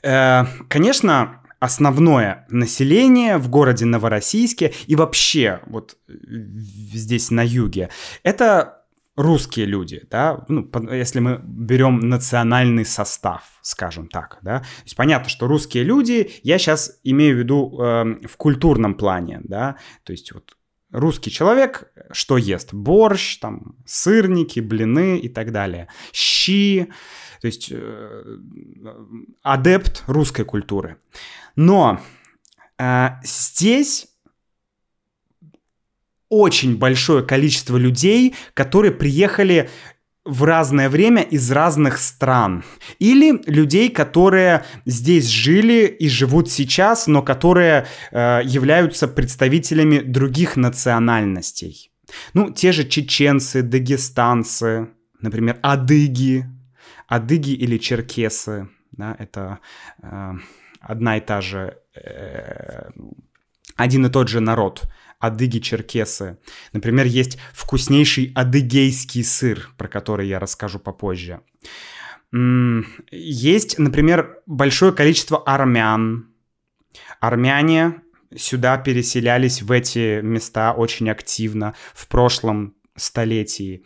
Э, 0.03 0.43
конечно, 0.67 1.41
основное 1.61 2.45
население 2.49 3.37
в 3.37 3.49
городе 3.49 3.85
Новороссийске 3.85 4.73
и 4.87 4.97
вообще 4.97 5.61
вот 5.65 5.97
здесь 6.07 7.31
на 7.31 7.45
юге 7.45 7.89
это 8.23 8.78
русские 9.19 9.65
люди, 9.65 10.08
да, 10.10 10.45
ну, 10.47 10.69
если 10.91 11.19
мы 11.19 11.41
берем 11.43 11.99
национальный 11.99 12.86
состав, 12.86 13.41
скажем 13.62 14.08
так, 14.08 14.39
да, 14.41 14.60
то 14.60 14.84
есть 14.86 14.95
понятно, 14.95 15.27
что 15.27 15.47
русские 15.47 15.84
люди, 15.84 16.32
я 16.43 16.58
сейчас 16.58 16.99
имею 17.03 17.36
в 17.36 17.39
виду 17.39 17.77
э, 17.82 18.27
в 18.27 18.38
культурном 18.38 18.93
плане, 18.95 19.41
да, 19.43 19.75
то 20.03 20.13
есть 20.13 20.32
вот 20.32 20.55
русский 20.91 21.32
человек 21.32 21.91
что 22.12 22.38
ест? 22.38 22.73
Борщ, 22.73 23.39
там, 23.39 23.75
сырники, 23.86 24.60
блины 24.62 25.19
и 25.19 25.29
так 25.29 25.51
далее, 25.51 25.89
щи, 26.13 26.89
то 27.41 27.47
есть 27.47 27.69
э, 27.71 28.38
адепт 29.43 30.03
русской 30.08 30.45
культуры. 30.45 30.97
Но 31.55 31.99
э, 32.77 33.10
здесь 33.23 34.08
очень 36.29 36.77
большое 36.77 37.23
количество 37.23 37.77
людей, 37.77 38.35
которые 38.53 38.91
приехали 38.91 39.69
в 40.25 40.43
разное 40.43 40.89
время 40.89 41.23
из 41.23 41.51
разных 41.51 41.97
стран. 41.97 42.63
Или 42.99 43.41
людей, 43.47 43.89
которые 43.89 44.63
здесь 44.85 45.27
жили 45.27 45.87
и 45.87 46.07
живут 46.07 46.51
сейчас, 46.51 47.07
но 47.07 47.21
которые 47.21 47.87
э, 48.11 48.41
являются 48.43 49.07
представителями 49.07 49.99
других 49.99 50.55
национальностей. 50.55 51.91
Ну, 52.33 52.51
те 52.51 52.71
же 52.71 52.87
чеченцы, 52.87 53.63
дагестанцы, 53.63 54.89
например, 55.21 55.57
адыги. 55.61 56.45
Адыги 57.07 57.51
или 57.51 57.77
черкесы. 57.79 58.69
Да, 58.91 59.15
это 59.17 59.59
э, 60.03 60.33
одна 60.81 61.17
и 61.17 61.21
та 61.21 61.41
же... 61.41 61.77
Э, 61.95 62.89
один 63.75 64.05
и 64.05 64.09
тот 64.09 64.27
же 64.27 64.41
народ 64.41 64.87
адыги-черкесы. 65.19 66.38
Например, 66.73 67.05
есть 67.05 67.38
вкуснейший 67.53 68.32
адыгейский 68.36 69.23
сыр, 69.23 69.69
про 69.77 69.88
который 69.88 70.27
я 70.27 70.39
расскажу 70.39 70.79
попозже. 70.79 71.41
Есть, 72.32 73.79
например, 73.79 74.41
большое 74.45 74.93
количество 74.93 75.43
армян. 75.43 76.29
Армяне 77.19 78.01
сюда 78.36 78.77
переселялись 78.77 79.62
в 79.62 79.71
эти 79.71 80.21
места 80.21 80.73
очень 80.73 81.10
активно 81.10 81.73
в 81.93 82.08
прошлом 82.08 82.75
столетии. 82.95 83.84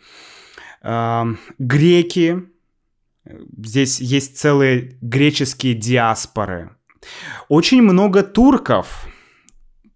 Греки. 0.82 2.42
Здесь 3.56 4.00
есть 4.00 4.36
целые 4.36 4.98
греческие 5.00 5.72
диаспоры. 5.72 6.76
Очень 7.48 7.80
много 7.80 8.22
турков 8.22 9.06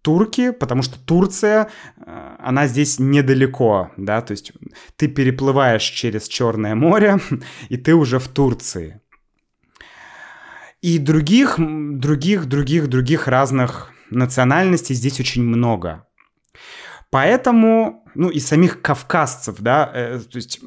турки, 0.09 0.53
потому 0.53 0.83
что 0.83 0.99
Турция, 0.99 1.69
э, 1.99 2.37
она 2.39 2.67
здесь 2.67 2.99
недалеко, 2.99 3.91
да, 3.99 4.23
то 4.23 4.33
есть 4.33 4.53
ты 4.97 5.07
переплываешь 5.07 5.83
через 5.83 6.29
Черное 6.29 6.75
море, 6.75 7.19
и 7.69 7.77
ты 7.77 7.95
уже 7.95 8.19
в 8.19 8.29
Турции. 8.29 9.03
И 10.81 10.99
других, 10.99 11.57
других, 11.59 12.47
других, 12.47 12.87
других 12.87 13.29
разных 13.29 13.93
национальностей 14.11 14.95
здесь 14.95 15.21
очень 15.21 15.45
много. 15.45 16.07
Поэтому, 17.11 18.03
ну 18.15 18.31
и 18.31 18.41
самих 18.41 18.81
кавказцев, 18.81 19.57
да, 19.59 19.91
э, 19.95 20.21
то 20.21 20.37
есть 20.37 20.61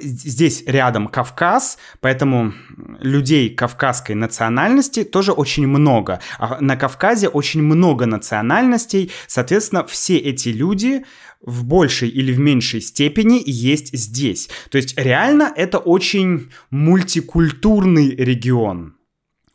Здесь 0.00 0.64
рядом 0.66 1.08
Кавказ, 1.08 1.78
поэтому 2.00 2.52
людей 3.00 3.50
кавказской 3.54 4.12
национальности 4.12 5.04
тоже 5.04 5.32
очень 5.32 5.66
много. 5.66 6.20
А 6.38 6.60
на 6.60 6.76
Кавказе 6.76 7.28
очень 7.28 7.62
много 7.62 8.06
национальностей, 8.06 9.10
соответственно, 9.26 9.84
все 9.84 10.16
эти 10.16 10.48
люди 10.48 11.04
в 11.40 11.64
большей 11.64 12.08
или 12.08 12.32
в 12.32 12.38
меньшей 12.38 12.80
степени 12.80 13.42
есть 13.44 13.96
здесь. 13.96 14.48
То 14.70 14.78
есть 14.78 14.98
реально 14.98 15.52
это 15.54 15.78
очень 15.78 16.50
мультикультурный 16.70 18.14
регион. 18.16 18.96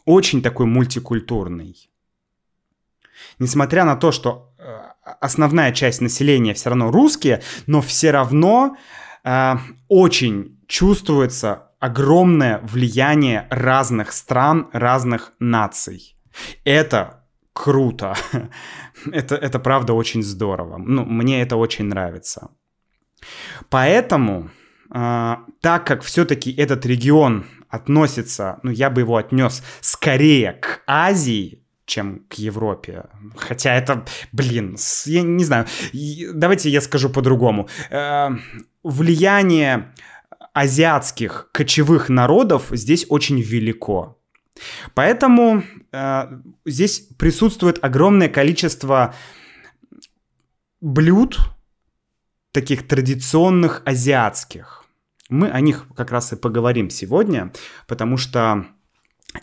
Очень 0.06 0.42
такой 0.42 0.66
мультикультурный. 0.66 1.90
Несмотря 3.40 3.86
на 3.86 3.96
то, 3.96 4.12
что 4.12 4.54
э, 4.58 4.78
основная 5.22 5.72
часть 5.72 6.02
населения 6.02 6.54
все 6.54 6.70
равно 6.70 6.92
русские, 6.92 7.42
но 7.68 7.82
все 7.82 8.12
равно 8.12 8.78
очень 9.88 10.60
чувствуется 10.68 11.70
огромное 11.80 12.60
влияние 12.60 13.48
разных 13.50 14.12
стран, 14.12 14.70
разных 14.74 15.34
наций. 15.40 16.16
Это 16.66 17.26
круто. 17.54 18.16
это, 19.12 19.36
это 19.36 19.60
правда 19.60 19.94
очень 19.94 20.24
здорово. 20.24 20.78
Ну, 20.78 21.06
мне 21.06 21.42
это 21.42 21.58
очень 21.58 21.86
нравится. 21.86 22.50
Поэтому, 23.70 24.50
э, 24.94 25.36
так 25.62 25.88
как 25.88 26.02
все-таки 26.04 26.52
этот 26.52 26.86
регион 26.86 27.46
относится, 27.70 28.60
ну, 28.64 28.72
я 28.72 28.90
бы 28.90 29.02
его 29.02 29.18
отнес 29.18 29.64
скорее 29.82 30.54
к 30.54 30.82
Азии, 30.88 31.64
чем 31.90 32.26
к 32.30 32.36
Европе. 32.36 33.06
Хотя 33.36 33.76
это, 33.76 34.06
блин, 34.32 34.78
я 35.06 35.22
не 35.22 35.44
знаю. 35.44 35.66
Давайте 36.34 36.70
я 36.70 36.82
скажу 36.82 37.10
по-другому. 37.10 37.68
Э, 37.90 38.30
влияние 38.84 39.94
азиатских 40.54 41.50
кочевых 41.52 42.10
народов 42.10 42.68
здесь 42.72 43.06
очень 43.10 43.42
велико. 43.42 44.18
Поэтому 44.94 45.64
э, 45.92 46.24
здесь 46.66 47.00
присутствует 47.18 47.84
огромное 47.84 48.30
количество 48.30 49.14
блюд, 50.82 51.40
таких 52.52 52.88
традиционных 52.88 53.82
азиатских. 53.86 54.86
Мы 55.30 55.50
о 55.50 55.62
них 55.62 55.86
как 55.96 56.12
раз 56.12 56.34
и 56.34 56.36
поговорим 56.36 56.90
сегодня, 56.90 57.54
потому 57.88 58.18
что 58.18 58.66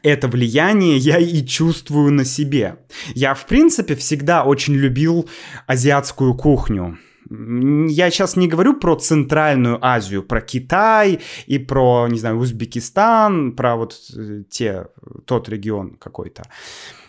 это 0.02 0.28
влияние 0.28 0.96
я 0.96 1.18
и 1.18 1.44
чувствую 1.44 2.12
на 2.12 2.24
себе. 2.24 2.76
Я, 3.14 3.34
в 3.34 3.46
принципе, 3.46 3.94
всегда 3.94 4.44
очень 4.44 4.74
любил 4.74 5.28
азиатскую 5.66 6.34
кухню. 6.34 6.98
Я 7.28 8.10
сейчас 8.10 8.36
не 8.36 8.46
говорю 8.46 8.74
про 8.74 8.94
Центральную 8.94 9.84
Азию, 9.84 10.22
про 10.22 10.40
Китай 10.40 11.20
и 11.46 11.58
про, 11.58 12.06
не 12.08 12.18
знаю, 12.18 12.38
Узбекистан, 12.38 13.52
про 13.52 13.76
вот 13.76 13.96
э, 14.16 14.44
те, 14.48 14.86
тот 15.24 15.48
регион 15.48 15.96
какой-то. 15.96 16.44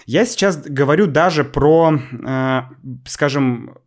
Я 0.08 0.26
сейчас 0.26 0.58
говорю 0.58 1.06
даже 1.06 1.44
про, 1.44 2.00
э, 2.12 2.62
скажем, 3.06 3.78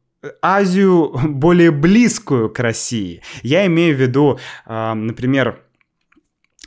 Азию 0.40 1.12
более 1.28 1.72
близкую 1.72 2.50
к 2.50 2.60
России. 2.60 3.22
Я 3.42 3.66
имею 3.66 3.96
в 3.96 4.00
виду, 4.00 4.38
э, 4.66 4.94
например, 4.94 5.64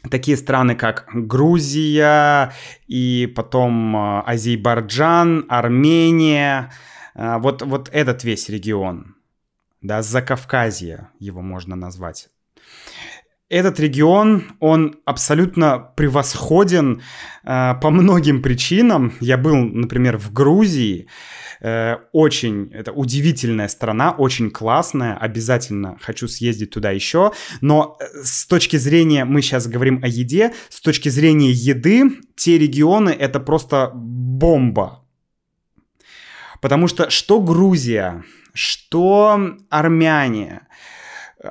такие 0.10 0.38
страны, 0.38 0.76
как 0.76 1.08
Грузия 1.14 2.54
и 2.88 3.32
потом 3.36 3.96
э, 3.96 4.22
Азербайджан, 4.26 5.46
Армения, 5.50 6.72
э, 7.16 7.38
вот, 7.40 7.62
вот 7.62 7.90
этот 7.92 8.24
весь 8.24 8.50
регион 8.50 9.16
да, 9.84 10.02
Закавказье 10.02 11.10
его 11.20 11.42
можно 11.42 11.76
назвать. 11.76 12.30
Этот 13.50 13.80
регион, 13.80 14.56
он 14.60 14.96
абсолютно 15.06 15.78
превосходен 15.78 17.02
э, 17.44 17.74
по 17.80 17.90
многим 17.92 18.42
причинам. 18.42 19.14
Я 19.20 19.38
был, 19.38 19.56
например, 19.56 20.18
в 20.18 20.34
Грузии. 20.34 21.08
Э, 21.64 22.00
очень, 22.12 22.72
это 22.74 22.92
удивительная 22.92 23.70
страна, 23.70 24.12
очень 24.12 24.52
классная. 24.52 25.16
Обязательно 25.16 25.98
хочу 26.02 26.28
съездить 26.28 26.72
туда 26.72 26.92
еще. 26.92 27.32
Но 27.62 27.98
э, 28.00 28.24
с 28.24 28.46
точки 28.46 28.76
зрения, 28.76 29.24
мы 29.24 29.42
сейчас 29.42 29.68
говорим 29.68 30.04
о 30.04 30.08
еде, 30.08 30.54
с 30.70 30.82
точки 30.82 31.08
зрения 31.08 31.52
еды, 31.52 32.12
те 32.36 32.58
регионы 32.58 33.12
это 33.12 33.40
просто 33.40 33.92
бомба. 33.94 35.06
Потому 36.60 36.88
что 36.88 37.10
что 37.10 37.40
Грузия, 37.40 38.26
что 38.54 39.56
армяне, 39.70 40.68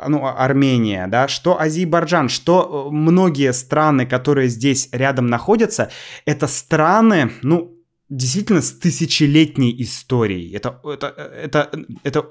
ну, 0.08 0.26
Армения, 0.26 1.06
да, 1.06 1.26
что 1.28 1.58
Азербайджан, 1.58 2.28
что 2.28 2.88
э, 2.88 2.94
многие 2.94 3.52
страны, 3.54 4.04
которые 4.04 4.48
здесь 4.48 4.90
рядом 4.92 5.26
находятся, 5.26 5.90
это 6.26 6.46
страны, 6.48 7.32
ну, 7.42 7.81
действительно 8.16 8.60
с 8.60 8.72
тысячелетней 8.72 9.74
историей. 9.82 10.52
Это, 10.52 10.80
это, 10.84 11.06
это, 11.08 11.70
это 12.02 12.28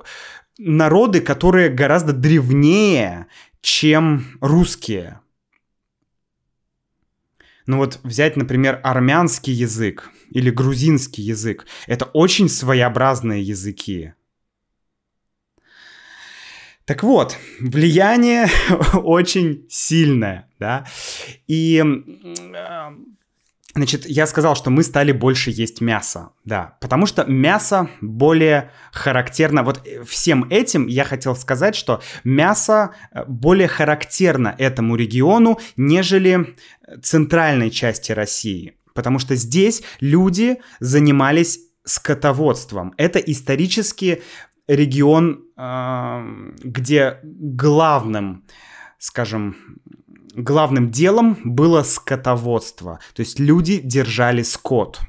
народы, 0.58 1.22
которые 1.22 1.70
гораздо 1.70 2.14
древнее, 2.14 3.28
чем 3.62 4.26
русские. 4.42 5.22
Ну 7.66 7.78
вот 7.78 8.00
взять, 8.04 8.38
например, 8.38 8.80
армянский 8.84 9.54
язык 9.54 10.10
или 10.30 10.50
грузинский 10.50 11.24
язык. 11.24 11.66
Это 11.88 12.06
очень 12.06 12.50
своеобразные 12.50 13.42
языки. 13.42 14.14
Так 16.86 17.04
вот, 17.04 17.38
влияние 17.60 18.48
очень 18.94 19.66
сильное, 19.70 20.50
да, 20.60 20.86
и 21.48 21.82
Значит, 23.74 24.06
я 24.06 24.28
сказал, 24.28 24.56
что 24.56 24.70
мы 24.70 24.84
стали 24.84 25.12
больше 25.12 25.50
есть 25.50 25.80
мясо, 25.82 26.32
да, 26.44 26.78
потому 26.82 27.06
что 27.06 27.24
мясо 27.24 27.90
более 28.02 28.72
характерно, 28.92 29.64
вот 29.64 29.82
э, 29.86 30.04
всем 30.04 30.46
этим 30.50 30.88
я 30.88 31.06
хотел 31.06 31.36
сказать, 31.36 31.76
что 31.76 32.02
мясо 32.26 32.94
э, 33.12 33.24
более 33.28 33.70
характерно 33.70 34.56
этому 34.58 34.96
региону, 34.96 35.60
нежели 35.78 36.56
центральной 37.02 37.72
части 37.72 38.12
России, 38.12 38.76
потому 38.94 39.20
что 39.20 39.36
здесь 39.36 39.84
люди 40.02 40.58
занимались 40.80 41.60
скотоводством. 41.86 42.94
Это 42.98 43.20
исторически 43.20 44.22
регион, 44.68 45.46
где 46.64 47.20
главным, 47.24 48.46
скажем, 49.00 49.56
главным 50.36 50.92
делом 50.92 51.38
было 51.44 51.84
скотоводство. 51.84 53.00
То 53.14 53.22
есть 53.22 53.40
люди 53.40 53.80
держали 53.80 54.42
скот. 54.44 55.00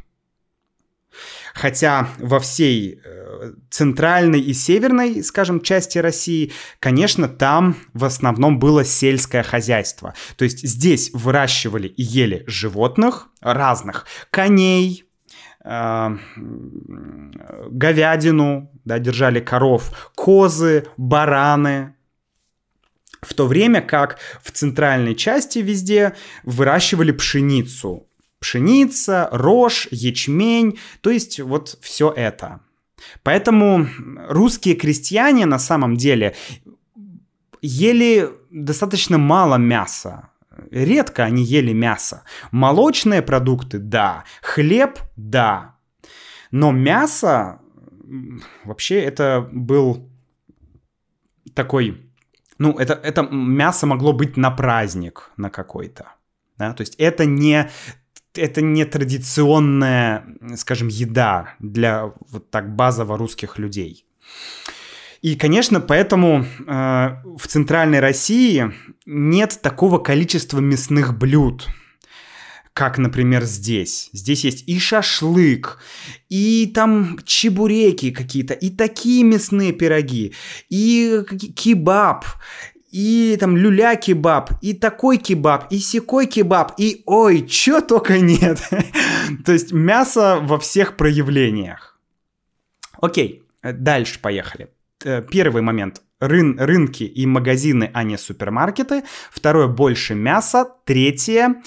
Хотя 1.54 2.08
во 2.18 2.40
всей 2.40 2.98
э, 3.04 3.52
центральной 3.68 4.40
и 4.40 4.54
северной, 4.54 5.22
скажем, 5.22 5.60
части 5.60 5.98
России, 5.98 6.52
конечно, 6.80 7.28
там 7.28 7.76
в 7.92 8.06
основном 8.06 8.58
было 8.58 8.84
сельское 8.84 9.42
хозяйство. 9.42 10.14
То 10.36 10.44
есть 10.44 10.66
здесь 10.66 11.10
выращивали 11.12 11.88
и 11.88 12.02
ели 12.02 12.44
животных 12.46 13.28
разных. 13.42 14.06
Коней, 14.30 15.04
э, 15.62 16.16
говядину, 17.70 18.70
да, 18.84 18.98
держали 18.98 19.40
коров, 19.40 20.10
козы, 20.14 20.86
бараны, 20.96 21.94
в 23.22 23.34
то 23.34 23.46
время 23.46 23.80
как 23.80 24.18
в 24.42 24.50
центральной 24.50 25.14
части 25.14 25.60
везде 25.60 26.14
выращивали 26.42 27.12
пшеницу. 27.12 28.06
Пшеница, 28.40 29.28
рожь, 29.30 29.86
ячмень, 29.92 30.78
то 31.00 31.10
есть 31.10 31.38
вот 31.38 31.78
все 31.80 32.10
это. 32.10 32.60
Поэтому 33.22 33.86
русские 34.28 34.74
крестьяне 34.74 35.46
на 35.46 35.60
самом 35.60 35.96
деле 35.96 36.34
ели 37.60 38.28
достаточно 38.50 39.18
мало 39.18 39.56
мяса. 39.56 40.30
Редко 40.70 41.24
они 41.24 41.44
ели 41.44 41.72
мясо. 41.72 42.24
Молочные 42.50 43.22
продукты– 43.22 43.78
да. 43.80 44.24
Хлеб– 44.42 44.98
да. 45.16 45.76
Но 46.50 46.72
мясо 46.72 47.60
вообще 48.64 49.00
это 49.00 49.48
был 49.52 50.10
такой 51.54 52.11
ну, 52.58 52.78
это, 52.78 52.94
это 52.94 53.22
мясо 53.22 53.86
могло 53.86 54.12
быть 54.12 54.36
на 54.36 54.50
праздник 54.50 55.30
на 55.36 55.50
какой-то. 55.50 56.12
Да? 56.58 56.72
То 56.72 56.82
есть 56.82 56.94
это 56.96 57.24
не, 57.24 57.70
это 58.34 58.62
не 58.62 58.84
традиционная, 58.84 60.24
скажем, 60.56 60.88
еда 60.88 61.54
для 61.58 62.12
вот 62.30 62.50
так 62.50 62.74
базово 62.74 63.16
русских 63.16 63.58
людей. 63.58 64.06
И, 65.22 65.36
конечно, 65.36 65.80
поэтому 65.80 66.44
э, 66.44 66.44
в 66.66 67.46
центральной 67.46 68.00
России 68.00 68.72
нет 69.06 69.60
такого 69.62 69.98
количества 69.98 70.58
мясных 70.58 71.16
блюд, 71.16 71.68
как, 72.72 72.98
например, 72.98 73.44
здесь. 73.44 74.08
Здесь 74.12 74.44
есть 74.44 74.64
и 74.66 74.78
шашлык, 74.78 75.78
и 76.28 76.70
там 76.74 77.18
чебуреки 77.24 78.10
какие-то, 78.10 78.54
и 78.54 78.70
такие 78.70 79.24
мясные 79.24 79.72
пироги, 79.72 80.34
и 80.70 81.22
кебаб, 81.54 82.24
и 82.90 83.36
там 83.40 83.56
люля-кебаб, 83.56 84.52
и 84.62 84.74
такой 84.74 85.18
кебаб, 85.18 85.72
и 85.72 85.78
секой 85.78 86.26
кебаб, 86.26 86.72
и 86.78 87.02
ой, 87.06 87.46
чё 87.46 87.80
только 87.80 88.18
нет. 88.18 88.60
То 89.44 89.52
есть 89.52 89.72
мясо 89.72 90.38
во 90.42 90.58
всех 90.58 90.96
проявлениях. 90.96 91.98
Окей, 93.00 93.42
дальше 93.62 94.18
поехали. 94.20 94.68
Э, 95.04 95.22
первый 95.22 95.62
момент. 95.62 96.02
Рын, 96.20 96.58
рынки 96.60 97.02
и 97.02 97.26
магазины, 97.26 97.90
а 97.92 98.04
не 98.04 98.16
супермаркеты. 98.16 99.02
Второе, 99.30 99.66
больше 99.66 100.14
мяса. 100.14 100.66
Третье, 100.84 101.62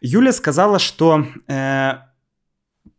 Юля 0.00 0.32
сказала, 0.32 0.78
что 0.78 1.26
э, 1.48 1.92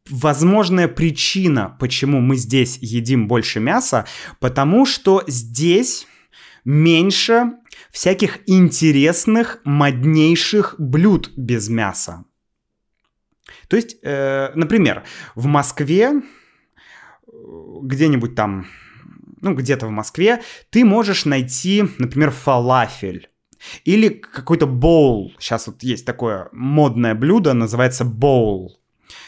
возможная 0.09 0.87
причина, 0.87 1.75
почему 1.79 2.19
мы 2.19 2.35
здесь 2.35 2.77
едим 2.81 3.27
больше 3.27 3.59
мяса, 3.59 4.05
потому 4.39 4.85
что 4.85 5.23
здесь 5.27 6.07
меньше 6.65 7.53
всяких 7.91 8.39
интересных, 8.47 9.59
моднейших 9.63 10.75
блюд 10.77 11.31
без 11.35 11.69
мяса. 11.69 12.25
То 13.67 13.75
есть, 13.75 13.97
э, 14.03 14.51
например, 14.55 15.03
в 15.35 15.45
Москве, 15.45 16.21
где-нибудь 17.81 18.35
там, 18.35 18.67
ну, 19.41 19.53
где-то 19.53 19.87
в 19.87 19.91
Москве, 19.91 20.41
ты 20.69 20.85
можешь 20.85 21.25
найти, 21.25 21.83
например, 21.97 22.31
фалафель. 22.31 23.28
Или 23.85 24.09
какой-то 24.09 24.67
боул. 24.67 25.33
Сейчас 25.39 25.67
вот 25.67 25.83
есть 25.83 26.05
такое 26.05 26.49
модное 26.51 27.15
блюдо, 27.15 27.53
называется 27.53 28.05
боул. 28.05 28.79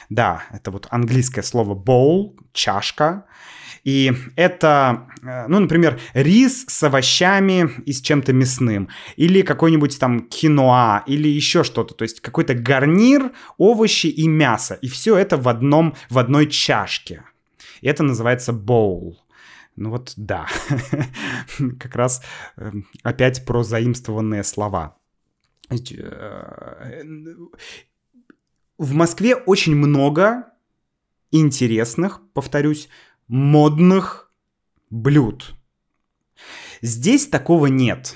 Да, 0.09 0.43
это 0.51 0.71
вот 0.71 0.87
английское 0.89 1.41
слово 1.41 1.75
bowl, 1.75 2.37
чашка. 2.53 3.25
И 3.83 4.13
это, 4.35 5.07
э, 5.23 5.47
ну, 5.47 5.59
например, 5.59 5.99
рис 6.13 6.65
с 6.67 6.83
овощами 6.83 7.69
и 7.85 7.93
с 7.93 8.01
чем-то 8.01 8.31
мясным. 8.31 8.89
Или 9.15 9.41
какой-нибудь 9.41 9.99
там 9.99 10.27
киноа, 10.27 11.03
или 11.07 11.27
еще 11.27 11.63
что-то. 11.63 11.95
То 11.95 12.03
есть 12.03 12.19
какой-то 12.19 12.53
гарнир, 12.53 13.31
овощи 13.57 14.07
и 14.07 14.27
мясо. 14.27 14.75
И 14.75 14.87
все 14.87 15.17
это 15.17 15.37
в, 15.37 15.47
одном, 15.47 15.95
в 16.09 16.19
одной 16.19 16.47
чашке. 16.47 17.23
И 17.81 17.87
это 17.87 18.03
называется 18.03 18.53
боул. 18.53 19.17
Ну 19.75 19.89
вот 19.89 20.13
да, 20.17 20.47
как 21.79 21.95
раз 21.95 22.21
эм, 22.57 22.87
опять 23.03 23.45
про 23.45 23.63
заимствованные 23.63 24.43
слова. 24.43 24.97
Э, 25.69 27.03
в 28.77 28.93
Москве 28.93 29.35
очень 29.35 29.75
много 29.75 30.51
интересных, 31.31 32.21
повторюсь, 32.33 32.89
модных 33.27 34.31
блюд. 34.89 35.55
Здесь 36.81 37.27
такого 37.27 37.67
нет. 37.67 38.15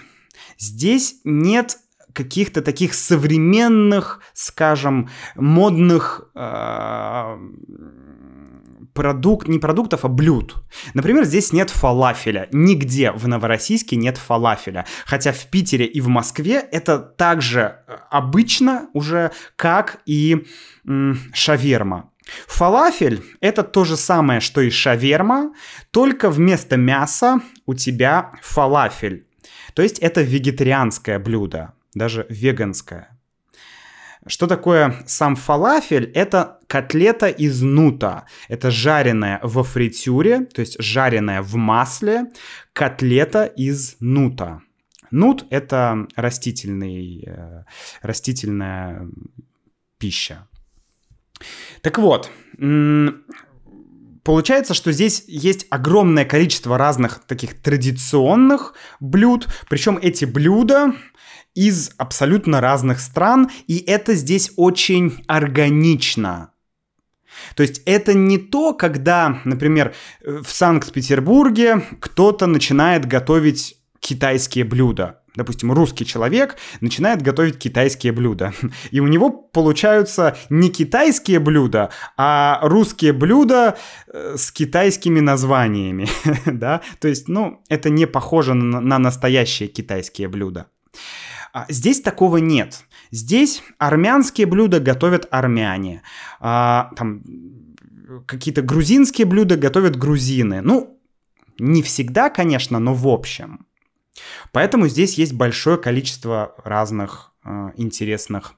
Здесь 0.58 1.22
нет 1.24 1.78
каких-то 2.14 2.62
таких 2.62 2.94
современных, 2.94 4.22
скажем, 4.34 5.10
модных 5.36 6.30
э, 6.34 7.38
продукт, 8.96 9.48
не 9.48 9.60
продуктов, 9.60 10.06
а 10.06 10.08
блюд. 10.08 10.56
Например, 10.96 11.26
здесь 11.26 11.54
нет 11.54 11.70
фалафеля. 11.70 12.48
Нигде 12.52 13.12
в 13.12 13.28
Новороссийске 13.28 13.98
нет 13.98 14.18
фалафеля. 14.18 14.86
Хотя 15.06 15.32
в 15.34 15.46
Питере 15.48 15.86
и 15.86 16.02
в 16.02 16.08
Москве 16.08 16.66
это 16.72 16.98
также 16.98 17.60
э, 17.88 17.98
обычно 18.10 18.90
уже, 18.94 19.32
как 19.58 20.02
и 20.08 20.48
м, 20.88 21.20
шаверма. 21.34 22.10
Фалафель— 22.48 23.24
это 23.42 23.62
то 23.62 23.84
же 23.84 23.98
самое, 23.98 24.40
что 24.40 24.62
и 24.62 24.72
шаверма, 24.72 25.54
только 25.92 26.32
вместо 26.32 26.78
мяса 26.78 27.42
у 27.68 27.76
тебя 27.76 28.32
фалафель. 28.42 29.28
То 29.76 29.84
есть 29.84 30.00
это 30.00 30.22
вегетарианское 30.22 31.20
блюдо, 31.20 31.74
даже 31.94 32.26
веганское. 32.30 33.15
Что 34.28 34.48
такое 34.48 35.04
сам 35.06 35.36
фалафель? 35.36 36.12
Это 36.16 36.60
котлета 36.68 37.28
из 37.28 37.62
нута. 37.62 38.26
Это 38.48 38.72
жареная 38.72 39.40
во 39.44 39.64
фритюре, 39.64 40.42
то 40.42 40.62
есть 40.62 40.82
жареная 40.82 41.44
в 41.44 41.56
масле, 41.56 42.32
котлета 42.74 43.46
из 43.46 43.98
нута. 44.00 44.62
Нут— 45.12 45.46
это 45.52 46.08
растительный, 46.16 47.24
э, 47.26 47.64
растительная 48.02 49.08
пища. 50.00 50.48
Так 51.82 52.00
вот, 52.00 52.32
Получается, 54.24 54.74
что 54.74 54.92
здесь 54.92 55.24
есть 55.28 55.68
огромное 55.70 56.26
количество 56.26 56.80
разных 56.80 57.20
таких 57.28 57.62
традиционных 57.62 58.74
блюд, 59.00 59.48
причем 59.70 60.00
эти 60.02 60.26
блюда 60.26 60.96
из 61.56 61.92
абсолютно 61.98 62.62
разных 62.62 63.00
стран, 63.00 63.50
и 63.68 63.78
это 63.78 64.14
здесь 64.14 64.52
очень 64.58 65.24
органично. 65.28 66.52
То 67.56 67.64
есть 67.64 67.82
это 67.86 68.14
не 68.14 68.38
то, 68.38 68.74
когда, 68.74 69.42
например, 69.44 69.94
в 70.24 70.48
Санкт-Петербурге 70.48 71.82
кто-то 72.00 72.46
начинает 72.46 73.06
готовить 73.06 73.78
китайские 74.00 74.66
блюда. 74.66 75.22
Допустим, 75.36 75.72
русский 75.74 76.06
человек 76.06 76.56
начинает 76.80 77.22
готовить 77.22 77.58
китайские 77.58 78.14
блюда. 78.14 78.54
И 78.92 79.00
у 79.00 79.08
него 79.08 79.32
получаются 79.32 80.38
не 80.50 80.70
китайские 80.70 81.40
блюда, 81.40 81.90
а 82.16 82.60
русские 82.62 83.12
блюда 83.12 83.78
э, 84.08 84.36
с 84.38 84.52
китайскими 84.52 85.20
названиями. 85.20 86.08
да? 86.46 86.82
То 87.00 87.10
есть, 87.10 87.28
ну, 87.28 87.62
это 87.68 87.90
не 87.90 88.08
похоже 88.08 88.54
на, 88.54 88.80
на 88.80 88.98
настоящие 88.98 89.68
китайские 89.68 90.30
блюда. 90.30 90.68
А 91.56 91.66
здесь 91.70 92.02
такого 92.02 92.36
нет. 92.36 92.84
Здесь 93.12 93.64
армянские 93.78 94.46
блюда 94.46 94.82
готовят 94.82 95.26
армяне. 95.32 96.02
А, 96.42 96.92
там 96.98 97.24
какие-то 98.28 98.62
грузинские 98.62 99.26
блюда 99.26 99.56
готовят 99.56 99.96
грузины. 99.96 100.60
Ну, 100.60 101.00
не 101.58 101.82
всегда, 101.82 102.30
конечно, 102.30 102.80
но 102.80 102.94
в 102.94 103.08
общем. 103.08 103.68
Поэтому 104.52 104.90
здесь 104.90 105.18
есть 105.18 105.32
большое 105.32 105.78
количество 105.78 106.56
разных 106.66 107.32
э, 107.46 107.70
интересных 107.78 108.56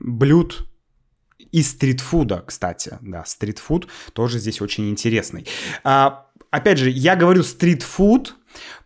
блюд 0.00 0.68
и 1.52 1.62
стритфуда, 1.62 2.42
кстати. 2.44 2.98
Да, 3.00 3.24
стритфуд 3.24 3.86
тоже 4.12 4.40
здесь 4.40 4.60
очень 4.60 4.90
интересный. 4.90 5.46
А, 5.84 6.26
опять 6.50 6.78
же, 6.78 6.90
я 6.90 7.14
говорю 7.14 7.44
стритфуд, 7.44 8.34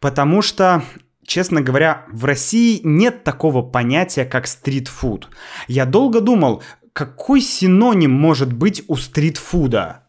потому 0.00 0.42
что 0.42 0.84
Честно 1.26 1.60
говоря, 1.60 2.06
в 2.08 2.24
России 2.24 2.80
нет 2.84 3.24
такого 3.24 3.60
понятия, 3.62 4.24
как 4.24 4.46
стритфуд. 4.46 5.28
Я 5.66 5.84
долго 5.84 6.20
думал, 6.20 6.62
какой 6.92 7.40
синоним 7.40 8.12
может 8.12 8.52
быть 8.52 8.84
у 8.86 8.96
стритфуда? 8.96 10.04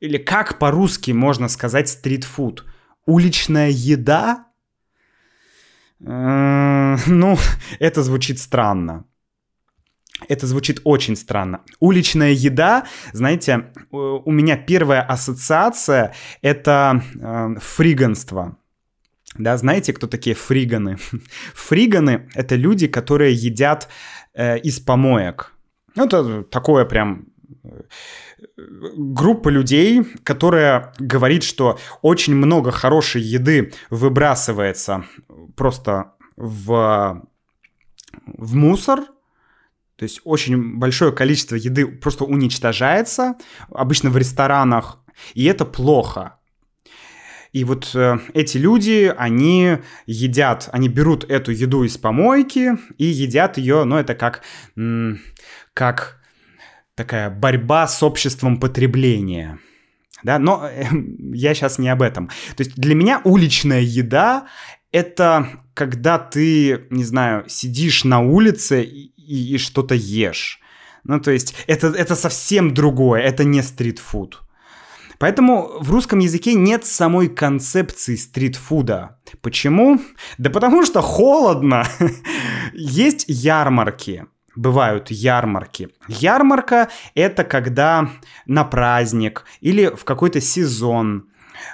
Или 0.00 0.18
как 0.18 0.58
по-русски 0.58 1.12
можно 1.12 1.48
сказать 1.48 1.88
стритфуд? 1.88 2.66
Уличная 3.06 3.70
еда? 3.70 4.48
Э, 6.00 6.96
ну, 7.06 7.38
это 7.78 8.02
звучит 8.02 8.38
странно. 8.38 9.06
Это 10.28 10.46
звучит 10.46 10.82
очень 10.84 11.16
странно. 11.16 11.62
Уличная 11.80 12.32
еда, 12.32 12.84
знаете, 13.12 13.72
у 13.90 14.30
меня 14.30 14.58
первая 14.58 15.00
ассоциация 15.00 16.12
это 16.42 17.02
э, 17.18 17.54
фриганство. 17.60 18.57
Да, 19.38 19.56
знаете, 19.56 19.92
кто 19.92 20.06
такие 20.06 20.34
фриганы? 20.34 20.98
Фриганы— 21.54 22.28
это 22.34 22.56
люди, 22.56 22.86
которые 22.86 23.34
едят 23.34 23.88
э, 24.34 24.58
из 24.58 24.80
помоек. 24.80 25.52
Ну, 25.94 26.04
это 26.04 26.42
такое 26.42 26.84
прям 26.84 27.26
э, 27.64 27.82
группа 28.96 29.48
людей, 29.48 30.04
которая 30.24 30.92
говорит, 30.98 31.42
что 31.42 31.78
очень 32.02 32.34
много 32.34 32.70
хорошей 32.70 33.22
еды 33.22 33.72
выбрасывается 33.90 35.04
просто 35.56 36.12
в, 36.36 37.22
в 38.26 38.54
мусор, 38.54 39.00
то 39.96 40.04
есть 40.04 40.20
очень 40.24 40.78
большое 40.78 41.12
количество 41.12 41.56
еды 41.56 41.86
просто 41.86 42.24
уничтожается, 42.24 43.34
обычно 43.70 44.10
в 44.10 44.16
ресторанах, 44.16 44.98
и 45.34 45.44
это 45.44 45.64
плохо. 45.64 46.37
И 47.52 47.64
вот 47.64 47.90
э, 47.94 48.18
эти 48.34 48.58
люди, 48.58 49.12
они 49.16 49.78
едят, 50.06 50.68
они 50.72 50.88
берут 50.88 51.24
эту 51.30 51.50
еду 51.50 51.84
из 51.84 51.96
помойки 51.96 52.78
и 52.98 53.04
едят 53.04 53.58
ее, 53.58 53.84
ну, 53.84 53.96
это 53.96 54.14
как, 54.14 54.42
как 55.72 56.20
такая 56.94 57.30
борьба 57.30 57.86
с 57.86 58.02
обществом 58.02 58.58
потребления. 58.58 59.58
Да, 60.22 60.38
но 60.38 60.68
э, 60.68 60.84
я 61.32 61.54
сейчас 61.54 61.78
не 61.78 61.88
об 61.88 62.02
этом. 62.02 62.28
То 62.56 62.64
есть 62.64 62.74
для 62.76 62.94
меня 62.94 63.20
уличная 63.24 63.80
еда 63.80 64.46
это 64.92 65.48
когда 65.74 66.18
ты, 66.18 66.86
не 66.90 67.04
знаю, 67.04 67.44
сидишь 67.48 68.04
на 68.04 68.20
улице 68.20 68.82
и, 68.82 69.12
и, 69.16 69.54
и 69.54 69.58
что-то 69.58 69.94
ешь. 69.94 70.60
Ну, 71.04 71.20
то 71.20 71.30
есть 71.30 71.54
это, 71.66 71.88
это 71.88 72.16
совсем 72.16 72.74
другое, 72.74 73.20
это 73.22 73.44
не 73.44 73.62
стритфуд. 73.62 74.42
Поэтому 75.18 75.78
в 75.80 75.90
русском 75.90 76.20
языке 76.20 76.54
нет 76.54 76.84
самой 76.84 77.28
концепции 77.28 78.16
стритфуда. 78.16 79.18
Почему? 79.42 80.00
Да 80.38 80.50
потому 80.50 80.84
что 80.84 81.02
холодно. 81.02 81.84
Есть 82.72 83.24
ярмарки 83.28 84.26
бывают 84.58 85.10
ярмарки. 85.10 85.88
Ярмарка— 86.08 86.88
это 87.14 87.44
когда 87.44 88.10
на 88.46 88.64
праздник 88.64 89.44
или 89.60 89.86
в 89.86 90.04
какой-то 90.04 90.40
сезон 90.40 91.28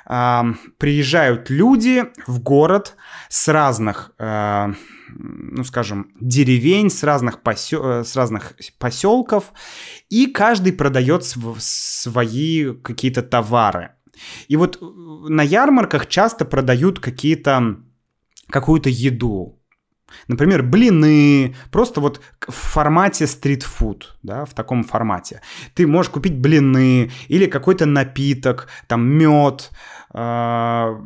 э, 0.07 0.42
приезжают 0.78 1.48
люди 1.48 2.04
в 2.26 2.40
город 2.40 2.96
с 3.30 3.48
разных, 3.48 4.12
э, 4.18 4.74
ну 5.18 5.64
скажем, 5.64 6.12
деревень, 6.20 6.90
с 6.90 7.03
разных, 7.03 7.42
посел, 7.42 7.85
э, 7.85 8.05
с 8.05 8.16
разных 8.16 8.55
поселков, 8.79 9.53
и 10.11 10.27
каждый 10.27 10.72
продает 10.72 11.24
свои 11.24 12.72
какие-то 12.83 13.22
товары. 13.22 13.90
И 14.48 14.57
вот 14.57 14.79
э, 14.81 14.85
на 15.29 15.42
ярмарках 15.42 16.07
часто 16.07 16.44
продают 16.44 17.00
какие-то 17.00 17.77
какую-то 18.50 18.90
еду. 18.90 19.61
Например, 20.29 20.62
блины, 20.62 21.57
просто 21.70 22.00
вот 22.00 22.20
в 22.46 22.53
формате 22.53 23.27
стритфуд, 23.27 24.16
да, 24.22 24.44
в 24.44 24.55
таком 24.55 24.85
формате. 24.85 25.40
Ты 25.74 25.87
можешь 25.87 26.12
купить 26.12 26.38
блины 26.38 27.11
или 27.29 27.46
какой-то 27.46 27.87
напиток, 27.87 28.68
там 28.87 29.07
мед, 29.07 29.70
э, 29.70 30.16
а, 30.16 31.00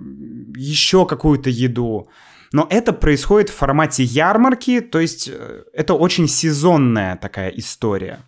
еще 0.57 1.07
какую-то 1.07 1.51
еду. 1.51 2.09
Но 2.52 2.66
это 2.70 2.92
происходит 2.92 3.50
в 3.50 3.54
формате 3.54 4.04
ярмарки, 4.04 4.80
то 4.80 5.00
есть 5.00 5.28
э, 5.28 5.64
это 5.72 5.94
очень 5.94 6.28
сезонная 6.28 7.16
такая 7.16 7.50
история. 7.50 8.20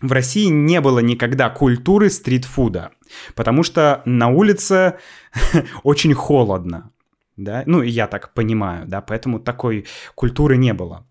в 0.00 0.12
России 0.12 0.46
не 0.46 0.80
было 0.80 0.98
никогда 0.98 1.48
культуры 1.48 2.10
стритфуда, 2.10 2.92
потому 3.34 3.62
что 3.62 4.02
на 4.04 4.28
улице 4.28 4.98
очень 5.82 6.12
холодно, 6.14 6.92
да, 7.36 7.62
ну, 7.66 7.82
я 7.82 8.06
так 8.06 8.34
понимаю, 8.34 8.86
да, 8.86 9.00
поэтому 9.00 9.40
такой 9.40 9.86
культуры 10.14 10.56
не 10.56 10.74
было. 10.74 11.06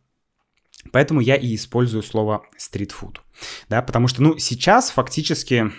Поэтому 0.92 1.22
я 1.22 1.36
и 1.36 1.56
использую 1.56 2.04
слово 2.04 2.46
стритфуд, 2.58 3.22
да, 3.70 3.82
потому 3.82 4.08
что, 4.08 4.22
ну, 4.22 4.38
сейчас 4.38 4.92
фактически 4.92 5.72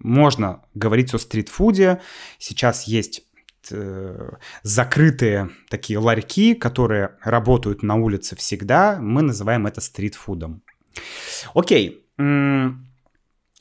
можно 0.00 0.64
говорить 0.74 1.14
о 1.14 1.18
стритфуде, 1.18 2.00
сейчас 2.38 2.84
есть 2.84 3.22
э, 3.72 4.30
закрытые 4.62 5.50
такие 5.68 5.98
ларьки, 5.98 6.54
которые 6.54 7.16
работают 7.22 7.82
на 7.82 7.96
улице 7.96 8.36
всегда, 8.36 8.98
мы 9.00 9.22
называем 9.22 9.66
это 9.66 9.80
стритфудом. 9.80 10.62
Окей, 11.54 12.04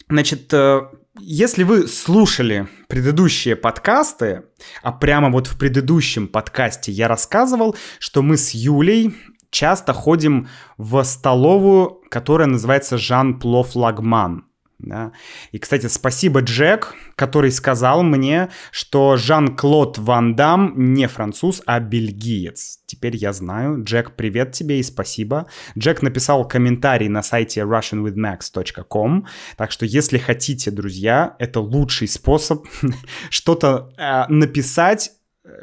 значит, 0.10 0.54
э, 0.54 0.82
если 1.19 1.63
вы 1.63 1.88
слушали 1.88 2.67
предыдущие 2.88 3.56
подкасты, 3.56 4.43
а 4.82 4.91
прямо 4.91 5.30
вот 5.30 5.48
в 5.48 5.58
предыдущем 5.58 6.28
подкасте 6.28 6.91
я 6.91 7.08
рассказывал, 7.08 7.76
что 8.00 8.22
мы 8.22 8.38
с 8.38 8.52
Юлей 8.52 9.15
часто 9.50 9.93
ходим 9.93 10.48
в 10.78 11.04
столовую, 11.04 12.02
которая 12.10 12.48
называется 12.48 12.98
Жан 12.98 13.39
Плов 13.39 13.76
Лагман. 13.76 14.49
Да. 14.80 15.12
И, 15.52 15.60
кстати, 15.60 15.88
спасибо 15.88 16.39
Джек, 16.39 16.96
который 17.18 17.52
сказал 17.52 18.02
мне, 18.02 18.50
что 18.72 19.18
Жан-Клод 19.18 19.98
Ван 19.98 20.36
Дам 20.36 20.74
не 20.94 21.08
француз, 21.10 21.62
а 21.65 21.82
бельгиец. 21.82 22.80
Теперь 22.86 23.18
я 23.18 23.34
знаю. 23.34 23.84
Джек, 23.84 24.15
привет 24.15 24.54
тебе 24.54 24.80
и 24.80 24.84
спасибо. 24.84 25.48
Джек 25.78 26.02
написал 26.02 26.48
комментарий 26.48 27.10
на 27.10 27.22
сайте 27.22 27.62
russianwithmax.com, 27.62 29.28
так 29.58 29.72
что 29.72 29.86
если 29.86 30.18
хотите, 30.18 30.72
друзья, 30.72 31.36
это 31.39 31.60
лучший 31.60 32.08
способ 32.08 32.65
что-то 33.30 33.92
э, 33.98 34.28
написать, 34.30 35.12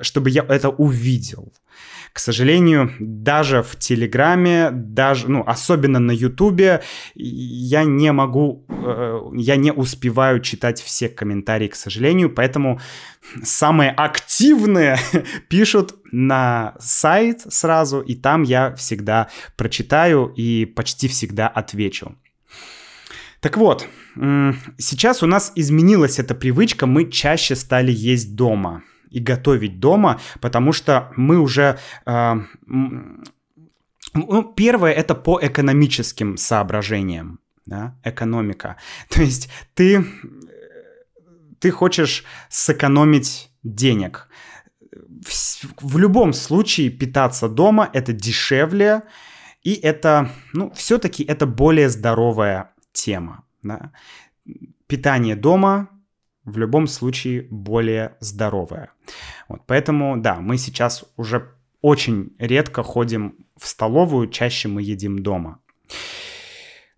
чтобы 0.03 0.29
я 0.29 0.45
это 0.47 0.69
увидел. 0.69 1.55
К 2.17 2.19
сожалению, 2.19 2.95
даже 2.99 3.63
в 3.63 3.77
Телеграме, 3.77 4.71
даже, 4.71 5.31
ну, 5.31 5.45
особенно 5.47 5.99
на 5.99 6.13
Ютубе, 6.13 6.83
я 7.15 7.85
не 7.85 8.11
могу, 8.11 8.65
э, 8.71 9.21
я 9.35 9.57
не 9.57 9.71
успеваю 9.71 10.41
читать 10.41 10.81
все 10.81 11.11
комментарии, 11.11 11.69
к 11.69 11.75
сожалению, 11.75 12.31
поэтому 12.31 12.81
самые 13.43 13.91
активные 13.91 14.97
пишут 15.51 15.97
на 16.11 16.75
сайт 16.81 17.43
сразу, 17.53 18.01
и 18.01 18.15
там 18.15 18.45
я 18.45 18.75
всегда 18.77 19.29
прочитаю 19.55 20.33
и 20.35 20.65
почти 20.65 21.09
всегда 21.09 21.49
отвечу. 21.49 22.17
Так 23.41 23.59
вот, 23.59 23.87
сейчас 24.79 25.23
у 25.23 25.27
нас 25.27 25.53
изменилась 25.55 26.19
эта 26.19 26.35
привычка, 26.35 26.87
мы 26.87 27.11
чаще 27.11 27.55
стали 27.55 27.93
есть 27.93 28.35
дома– 28.35 28.83
и 29.11 29.21
готовить 29.21 29.81
дома, 29.81 30.21
потому 30.41 30.73
что 30.73 31.13
мы 31.17 31.39
уже... 31.39 31.79
Э, 32.07 32.35
ну, 34.15 34.43
первое 34.55 34.93
это 34.93 35.15
по 35.15 35.39
экономическим 35.43 36.37
соображениям, 36.37 37.41
да, 37.67 37.95
экономика. 38.05 38.77
То 39.09 39.23
есть 39.23 39.51
ты, 39.75 40.05
ты 41.59 41.71
хочешь 41.71 42.25
сэкономить 42.49 43.51
денег. 43.63 44.29
В, 44.91 45.83
в 45.83 45.99
любом 45.99 46.33
случае 46.33 46.91
питаться 46.91 47.49
дома 47.49 47.91
это 47.93 48.13
дешевле, 48.13 49.03
и 49.63 49.75
это, 49.75 50.31
ну, 50.53 50.71
все-таки 50.75 51.25
это 51.25 51.47
более 51.47 51.89
здоровая 51.89 52.71
тема. 52.93 53.45
Да? 53.63 53.93
Питание 54.87 55.35
дома 55.35 55.89
в 56.47 56.57
любом 56.59 56.87
случае 56.87 57.47
более 57.51 58.17
здоровая. 58.21 58.93
Вот, 59.49 59.61
поэтому, 59.67 60.17
да, 60.17 60.37
мы 60.37 60.57
сейчас 60.57 61.05
уже 61.17 61.53
очень 61.83 62.35
редко 62.39 62.83
ходим 62.83 63.35
в 63.59 63.67
столовую, 63.67 64.29
чаще 64.29 64.69
мы 64.69 64.81
едим 64.83 65.19
дома. 65.19 65.59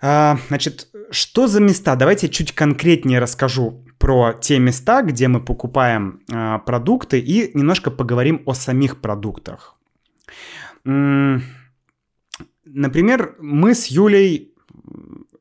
А, 0.00 0.38
значит, 0.48 0.88
что 1.10 1.46
за 1.48 1.60
места? 1.60 1.96
Давайте 1.96 2.28
чуть 2.28 2.52
конкретнее 2.52 3.18
расскажу 3.18 3.84
про 3.98 4.32
те 4.32 4.58
места, 4.58 5.02
где 5.02 5.26
мы 5.28 5.40
покупаем 5.40 6.20
а, 6.30 6.58
продукты 6.58 7.18
и 7.18 7.50
немножко 7.54 7.90
поговорим 7.90 8.42
о 8.46 8.54
самих 8.54 9.00
продуктах. 9.00 9.74
Например, 10.84 11.42
мы 13.40 13.74
с 13.74 13.86
Юлей 13.86 14.54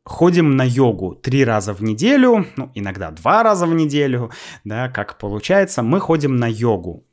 ходим 0.08 0.56
на 0.56 0.63
йогу 0.63 1.15
три 1.15 1.46
раза 1.46 1.74
в 1.74 1.84
неделю, 1.84 2.46
ну, 2.56 2.72
иногда 2.76 3.12
два 3.12 3.43
раза 3.43 3.65
в 3.67 3.74
неделю, 3.74 4.32
да, 4.63 4.89
как 4.89 5.17
получается, 5.17 5.84
мы 5.84 6.00
ходим 6.00 6.38
на 6.38 6.48
йогу. 6.48 7.04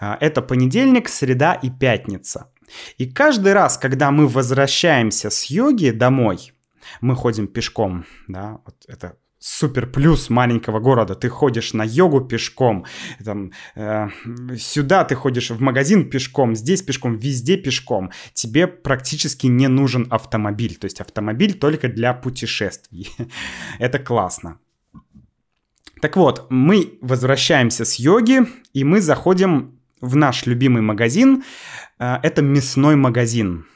А, 0.00 0.18
это 0.20 0.42
понедельник, 0.42 1.08
среда 1.08 1.54
и 1.54 1.70
пятница. 1.70 2.50
И 2.98 3.06
каждый 3.06 3.52
раз, 3.52 3.78
когда 3.78 4.10
мы 4.10 4.26
возвращаемся 4.26 5.30
с 5.30 5.44
йоги 5.46 5.90
домой, 5.90 6.52
мы 7.00 7.16
ходим 7.16 7.46
пешком, 7.46 8.04
да, 8.28 8.58
вот 8.64 8.76
это 8.88 9.16
супер 9.44 9.86
плюс 9.86 10.30
маленького 10.30 10.80
города. 10.80 11.14
Ты 11.14 11.28
ходишь 11.28 11.74
на 11.74 11.84
йогу 11.84 12.22
пешком, 12.22 12.84
там, 13.24 13.52
э, 13.76 14.08
сюда 14.56 15.04
ты 15.04 15.14
ходишь 15.14 15.50
в 15.50 15.60
магазин 15.60 16.10
пешком, 16.10 16.54
здесь 16.54 16.82
пешком, 16.82 17.18
везде 17.18 17.56
пешком. 17.56 18.10
Тебе 18.32 18.66
практически 18.66 19.46
не 19.48 19.68
нужен 19.68 20.06
автомобиль. 20.10 20.76
То 20.76 20.86
есть 20.86 21.00
автомобиль 21.00 21.52
только 21.52 21.88
для 21.88 22.14
путешествий. 22.14 23.10
Это 23.78 23.98
классно. 23.98 24.58
Так 26.00 26.16
вот, 26.16 26.46
мы 26.50 26.98
возвращаемся 27.02 27.84
с 27.84 27.98
йоги, 27.98 28.46
и 28.72 28.84
мы 28.84 29.00
заходим 29.00 29.78
в 30.00 30.16
наш 30.16 30.46
любимый 30.46 30.80
магазин. 30.80 31.42
Э, 31.98 32.16
это 32.22 32.40
мясной 32.40 32.96
магазин. 32.96 33.66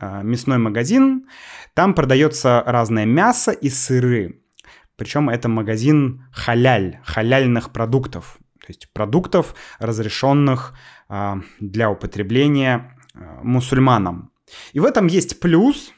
Э, 0.00 0.22
мясной 0.22 0.58
магазин. 0.58 1.26
Там 1.74 1.94
продается 1.94 2.62
разное 2.66 3.06
мясо 3.06 3.50
и 3.50 3.68
сыры. 3.68 4.42
Причем 4.98 5.30
это 5.30 5.48
магазин 5.48 6.24
халяль, 6.32 6.98
халяльных 7.04 7.72
продуктов. 7.72 8.38
То 8.60 8.66
есть 8.66 8.92
продуктов, 8.92 9.54
разрешенных 9.78 10.74
э, 11.08 11.34
для 11.60 11.88
употребления 11.88 12.96
э, 13.14 13.20
мусульманам. 13.44 14.32
И 14.72 14.80
в 14.80 14.84
этом 14.84 15.06
есть 15.06 15.38
плюс, 15.38 15.92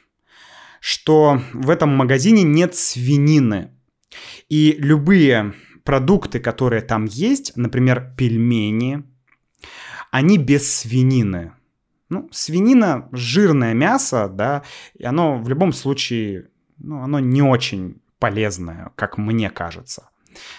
что 0.80 1.40
в 1.54 1.70
этом 1.70 1.96
магазине 1.96 2.42
нет 2.42 2.74
свинины. 2.74 3.70
И 4.50 4.76
любые 4.78 5.54
продукты, 5.82 6.38
которые 6.38 6.82
там 6.82 7.06
есть, 7.06 7.56
например, 7.56 8.12
пельмени, 8.18 9.04
они 10.10 10.36
без 10.36 10.70
свинины. 10.76 11.54
Ну, 12.10 12.28
свинина– 12.32 13.08
жирное 13.12 13.72
мясо, 13.72 14.28
да, 14.28 14.62
и 14.92 15.04
оно 15.04 15.38
в 15.38 15.48
любом 15.48 15.72
случае, 15.72 16.50
ну, 16.76 17.02
оно 17.02 17.18
не 17.18 17.40
очень 17.40 18.02
полезное, 18.20 18.92
как 18.94 19.18
мне 19.18 19.50
кажется. 19.50 20.10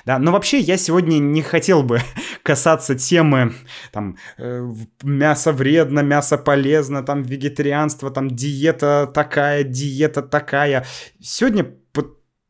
Да, 0.05 0.19
но 0.19 0.33
вообще 0.33 0.59
я 0.59 0.75
сегодня 0.75 1.17
не 1.19 1.41
хотел 1.41 1.81
бы 1.81 2.01
касаться 2.43 2.93
темы 2.95 3.53
там 3.93 4.17
э, 4.37 4.73
мясо 5.01 5.53
вредно, 5.53 6.01
мясо 6.01 6.37
полезно, 6.37 7.03
там 7.03 7.23
вегетарианство, 7.23 8.11
там 8.11 8.29
диета 8.29 9.09
такая, 9.13 9.63
диета 9.63 10.21
такая. 10.21 10.85
Сегодня 11.21 11.65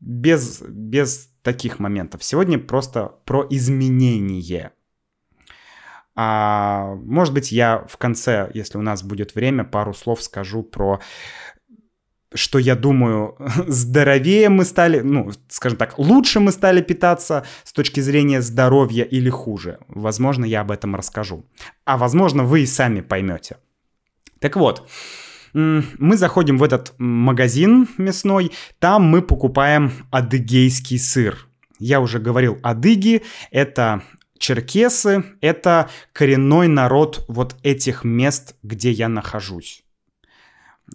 без, 0.02 0.60
без 0.60 1.30
таких 1.42 1.78
моментов. 1.78 2.24
Сегодня 2.24 2.58
просто 2.58 3.12
про 3.24 3.46
изменение. 3.48 4.72
А, 6.14 6.94
может 6.96 7.32
быть, 7.32 7.52
я 7.52 7.86
в 7.88 7.96
конце, 7.96 8.50
если 8.52 8.76
у 8.76 8.82
нас 8.82 9.02
будет 9.02 9.34
время, 9.34 9.64
пару 9.64 9.94
слов 9.94 10.22
скажу 10.22 10.62
про 10.62 11.00
что 12.34 12.58
я 12.58 12.74
думаю, 12.74 13.36
здоровее 13.66 14.48
мы 14.48 14.64
стали, 14.64 15.00
ну, 15.00 15.30
скажем 15.48 15.78
так, 15.78 15.98
лучше 15.98 16.40
мы 16.40 16.52
стали 16.52 16.80
питаться 16.80 17.44
с 17.64 17.72
точки 17.72 18.00
зрения 18.00 18.42
здоровья 18.42 19.04
или 19.04 19.30
хуже. 19.30 19.78
Возможно, 19.88 20.44
я 20.44 20.60
об 20.60 20.70
этом 20.70 20.96
расскажу. 20.96 21.44
А 21.84 21.96
возможно, 21.96 22.44
вы 22.44 22.62
и 22.62 22.66
сами 22.66 23.00
поймете. 23.00 23.56
Так 24.38 24.56
вот, 24.56 24.88
мы 25.52 26.16
заходим 26.16 26.58
в 26.58 26.62
этот 26.62 26.94
магазин 26.98 27.88
мясной, 27.98 28.52
там 28.78 29.04
мы 29.04 29.22
покупаем 29.22 29.92
адыгейский 30.10 30.98
сыр. 30.98 31.46
Я 31.78 32.00
уже 32.00 32.18
говорил, 32.18 32.58
адыги— 32.62 33.22
это 33.50 34.02
черкесы, 34.38 35.24
это 35.40 35.90
коренной 36.12 36.68
народ 36.68 37.24
вот 37.28 37.56
этих 37.62 38.04
мест, 38.04 38.56
где 38.62 38.90
я 38.90 39.08
нахожусь. 39.08 39.84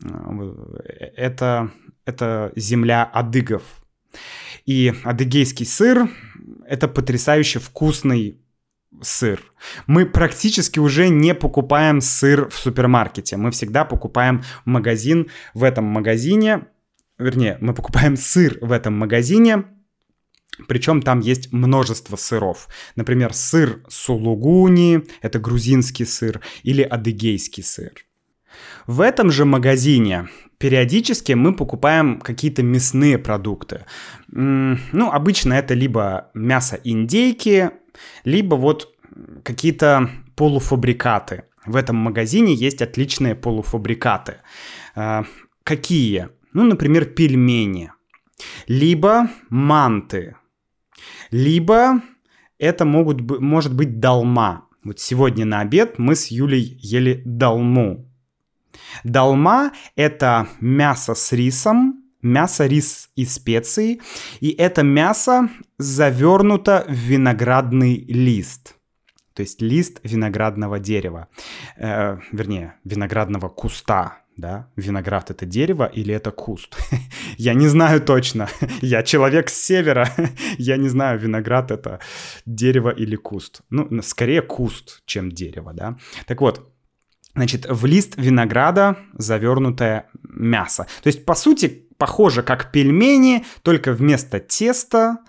Э, 0.03 0.83
это, 1.15 1.71
это 2.05 2.51
земля 2.55 3.03
адыгов. 3.03 3.63
И 4.65 4.93
адыгейский 5.03 5.65
сыр— 5.65 6.09
это 6.67 6.87
потрясающе 6.87 7.59
вкусный 7.59 8.41
сыр. 9.01 9.41
Мы 9.85 10.05
практически 10.05 10.79
уже 10.79 11.09
не 11.09 11.33
покупаем 11.33 12.01
сыр 12.01 12.49
в 12.49 12.55
супермаркете. 12.55 13.37
Мы 13.37 13.51
всегда 13.51 13.85
покупаем 13.85 14.43
магазин. 14.65 15.27
В 15.53 15.63
этом 15.63 15.85
магазине 15.85 16.67
вернее, 17.19 17.57
мы 17.61 17.73
покупаем 17.73 18.17
сыр 18.17 18.57
в 18.61 18.71
этом 18.71 18.97
магазине, 18.97 19.65
причем 20.67 21.01
там 21.01 21.19
есть 21.19 21.51
множество 21.51 22.15
сыров. 22.15 22.67
Например, 22.95 23.33
сыр 23.33 23.83
сулугуни, 23.89 25.03
это 25.21 25.39
грузинский 25.39 26.05
сыр, 26.05 26.41
или 26.63 26.81
адыгейский 26.81 27.63
сыр. 27.63 28.06
В 28.85 29.01
этом 29.01 29.31
же 29.31 29.45
магазине 29.45 30.27
периодически 30.57 31.33
мы 31.33 31.53
покупаем 31.53 32.19
какие-то 32.19 32.63
мясные 32.63 33.17
продукты. 33.17 33.85
Ну, 34.27 35.11
обычно 35.11 35.53
это 35.53 35.73
либо 35.73 36.31
мясо 36.33 36.79
индейки, 36.83 37.71
либо 38.23 38.55
вот 38.55 38.93
какие-то 39.43 40.09
полуфабрикаты. 40.35 41.43
В 41.65 41.75
этом 41.75 41.97
магазине 41.97 42.53
есть 42.53 42.81
отличные 42.81 43.35
полуфабрикаты. 43.35 44.37
А, 44.95 45.25
какие? 45.63 46.29
Ну, 46.53 46.63
например, 46.63 47.05
пельмени. 47.05 47.91
Либо 48.67 49.29
манты. 49.49 50.35
Либо 51.29 52.01
это 52.57 52.85
могут, 52.85 53.21
может 53.41 53.75
быть 53.75 53.99
долма. 53.99 54.65
Вот 54.83 54.99
сегодня 54.99 55.45
на 55.45 55.59
обед 55.59 55.99
мы 55.99 56.15
с 56.15 56.27
Юлей 56.27 56.77
ели 56.79 57.21
долму. 57.25 58.06
Долма— 59.03 59.71
это 59.95 60.47
мясо 60.59 61.15
с 61.15 61.31
рисом, 61.31 62.03
мясо, 62.21 62.65
рис 62.65 63.09
и 63.15 63.25
специи, 63.25 64.01
и 64.39 64.49
это 64.49 64.83
мясо 64.83 65.49
завернуто 65.77 66.85
в 66.87 66.93
виноградный 66.93 68.05
лист. 68.07 68.75
То 69.33 69.41
есть 69.41 69.61
лист 69.61 69.99
виноградного 70.03 70.79
дерева, 70.79 71.27
э, 71.77 72.17
вернее, 72.31 72.73
виноградного 72.83 73.49
куста, 73.49 74.23
да, 74.37 74.67
виноград 74.75 75.31
это 75.31 75.45
дерево 75.45 75.85
или 75.85 76.13
это 76.13 76.31
куст. 76.31 76.77
я 77.37 77.53
не 77.53 77.67
знаю 77.67 78.01
точно. 78.01 78.47
я 78.81 79.03
человек 79.03 79.49
с 79.49 79.53
севера. 79.53 80.09
я 80.57 80.77
не 80.77 80.89
знаю, 80.89 81.19
виноград 81.19 81.71
это 81.71 81.99
дерево 82.45 82.89
или 82.89 83.15
куст. 83.15 83.61
Ну, 83.69 84.01
скорее 84.01 84.41
куст, 84.41 85.01
чем 85.05 85.31
дерево, 85.31 85.73
да. 85.73 85.97
Так 86.25 86.41
вот, 86.41 86.71
значит, 87.37 87.65
в 87.69 87.85
лист 87.85 88.15
винограда 88.17 88.97
завернутое 89.13 90.09
мясо. 90.23 90.87
То 91.03 91.07
есть, 91.07 91.25
по 91.25 91.35
сути, 91.35 91.87
похоже 91.97 92.43
как 92.43 92.71
пельмени, 92.71 93.45
только 93.61 93.93
вместо 93.93 94.39
теста 94.39 95.19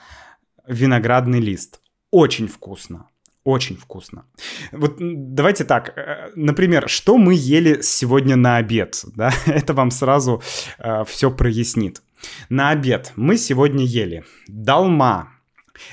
виноградный 0.67 1.41
лист. 1.41 1.81
Очень 2.11 2.49
вкусно. 2.49 3.07
Очень 3.45 3.77
вкусно. 3.77 4.25
Вот 4.73 4.97
давайте 4.99 5.65
так, 5.65 5.97
э, 5.97 6.31
например, 6.35 6.89
что 6.89 7.17
мы 7.17 7.35
ели 7.35 7.81
сегодня 7.83 8.37
на 8.37 8.57
обед, 8.57 9.05
да? 9.17 9.33
Это 9.47 9.73
вам 9.73 9.91
сразу 9.91 10.43
э, 10.79 11.05
все 11.07 11.31
прояснит. 11.31 12.03
На 12.51 12.71
обед 12.71 13.13
мы 13.17 13.39
сегодня 13.39 13.85
ели 13.85 14.25
долма, 14.49 15.33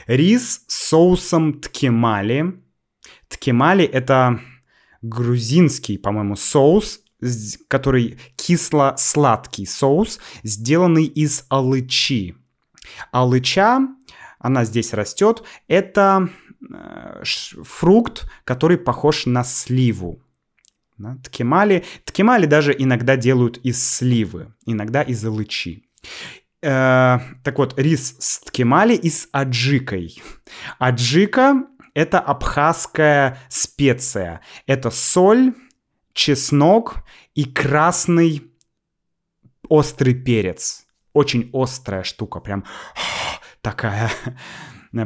рис 0.08 0.66
с 0.68 0.90
соусом 0.90 1.62
ткемали. 1.62 2.62
Ткемали 3.30 3.86
это 3.86 4.40
грузинский, 5.10 5.98
по-моему, 5.98 6.36
соус, 6.36 7.02
который 7.68 8.20
кисло-сладкий 8.36 9.66
соус, 9.66 10.20
сделанный 10.44 11.06
из 11.06 11.46
алычи. 11.50 12.36
Алыча, 13.12 13.80
она 14.40 14.66
здесь 14.66 14.94
растет, 14.94 15.44
это 15.68 16.30
э, 16.70 17.24
фрукт, 17.64 18.30
который 18.44 18.78
похож 18.78 19.26
на 19.26 19.44
сливу. 19.44 20.22
Ткемали, 21.24 21.84
ткемали 22.06 22.46
даже 22.46 22.74
иногда 22.78 23.18
делают 23.18 23.58
из 23.58 23.84
сливы, 23.84 24.54
иногда 24.66 25.02
из 25.02 25.26
алычи. 25.26 25.84
Э, 26.62 27.20
так 27.44 27.58
вот, 27.58 27.78
рис 27.78 28.16
с 28.20 28.40
ткемали 28.40 28.96
и 28.96 29.10
с 29.10 29.28
аджикой. 29.32 30.22
Аджика 30.80 31.68
это 31.96 32.20
абхазская 32.20 33.40
специя. 33.50 34.42
Это 34.68 34.92
соль, 34.92 35.54
чеснок 36.14 36.98
и 37.34 37.46
красный 37.46 38.44
острый 39.68 40.14
перец. 40.14 40.86
Очень 41.14 41.50
острая 41.54 42.04
штука, 42.04 42.42
прям 42.42 42.66
такая. 43.62 44.12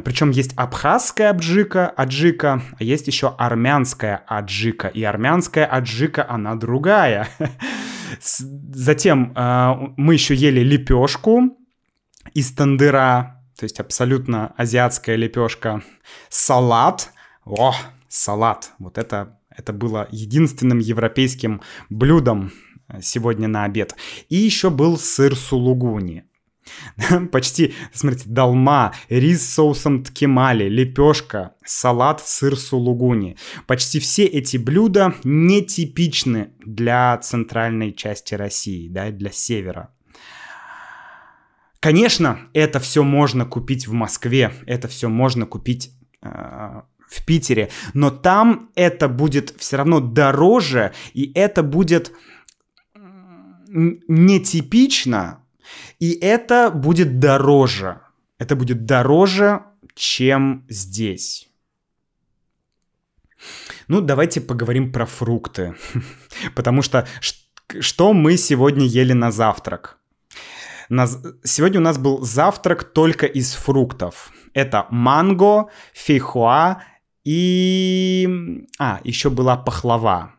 Причем 0.04 0.30
есть 0.30 0.52
абхазская 0.56 1.30
аджика, 1.30 1.88
аджика, 1.88 2.62
а 2.78 2.84
есть 2.84 3.06
еще 3.06 3.34
армянская 3.38 4.22
аджика. 4.26 4.88
И 4.88 5.02
армянская 5.02 5.66
аджика, 5.66 6.28
она 6.28 6.54
другая. 6.54 7.28
Затем 8.20 9.32
э, 9.34 9.74
мы 9.96 10.14
еще 10.14 10.34
ели 10.34 10.60
лепешку 10.60 11.56
из 12.34 12.52
тандыра, 12.52 13.39
то 13.60 13.64
есть 13.64 13.78
абсолютно 13.78 14.54
азиатская 14.56 15.16
лепешка. 15.16 15.82
Салат. 16.30 17.10
О, 17.44 17.74
салат. 18.08 18.72
Вот 18.78 18.96
это, 18.96 19.38
это 19.54 19.74
было 19.74 20.08
единственным 20.10 20.78
европейским 20.78 21.60
блюдом 21.90 22.52
э, 22.88 23.02
сегодня 23.02 23.48
на 23.48 23.64
обед. 23.64 23.94
И 24.30 24.36
еще 24.36 24.70
был 24.70 24.96
сыр 24.96 25.36
сулугуни. 25.36 26.24
Почти, 27.32 27.74
смотрите, 27.92 28.30
долма, 28.30 28.94
рис 29.10 29.46
с 29.46 29.52
соусом 29.52 30.04
ткемали, 30.04 30.66
лепешка, 30.70 31.54
салат, 31.62 32.26
сыр 32.26 32.56
сулугуни. 32.56 33.36
Почти 33.66 34.00
все 34.00 34.24
эти 34.24 34.56
блюда 34.56 35.14
нетипичны 35.22 36.54
для 36.64 37.18
центральной 37.18 37.92
части 37.92 38.32
России, 38.32 38.88
да, 38.88 39.10
для 39.10 39.30
севера. 39.30 39.90
Конечно, 41.80 42.38
это 42.52 42.78
все 42.78 43.02
можно 43.02 43.46
купить 43.46 43.88
в 43.88 43.92
Москве, 43.92 44.52
это 44.66 44.86
все 44.86 45.08
можно 45.08 45.46
купить 45.46 45.92
э, 46.22 46.28
в 47.08 47.24
Питере, 47.24 47.70
но 47.94 48.10
там 48.10 48.70
это 48.74 49.08
будет 49.08 49.54
все 49.58 49.78
равно 49.78 50.00
дороже, 50.00 50.92
и 51.14 51.32
это 51.34 51.62
будет 51.62 52.12
нетипично, 53.72 55.42
и 55.98 56.12
это 56.12 56.70
будет 56.70 57.18
дороже. 57.18 58.00
Это 58.38 58.56
будет 58.56 58.84
дороже, 58.84 59.62
чем 59.94 60.64
здесь. 60.68 61.50
Ну, 63.88 64.00
давайте 64.00 64.40
поговорим 64.40 64.92
про 64.92 65.06
фрукты. 65.06 65.74
Потому 66.54 66.82
что 66.82 67.06
что 67.80 68.12
мы 68.12 68.36
сегодня 68.36 68.86
ели 68.86 69.12
на 69.12 69.30
завтрак? 69.30 69.99
Сегодня 71.44 71.80
у 71.80 71.82
нас 71.82 71.98
был 71.98 72.20
завтрак 72.22 72.84
только 72.84 73.26
из 73.26 73.52
фруктов. 73.52 74.32
Это 74.54 74.86
манго, 74.90 75.70
фейхоа 75.94 76.82
и... 77.24 78.66
А, 78.78 79.00
еще 79.04 79.30
была 79.30 79.56
пахлава. 79.56 80.34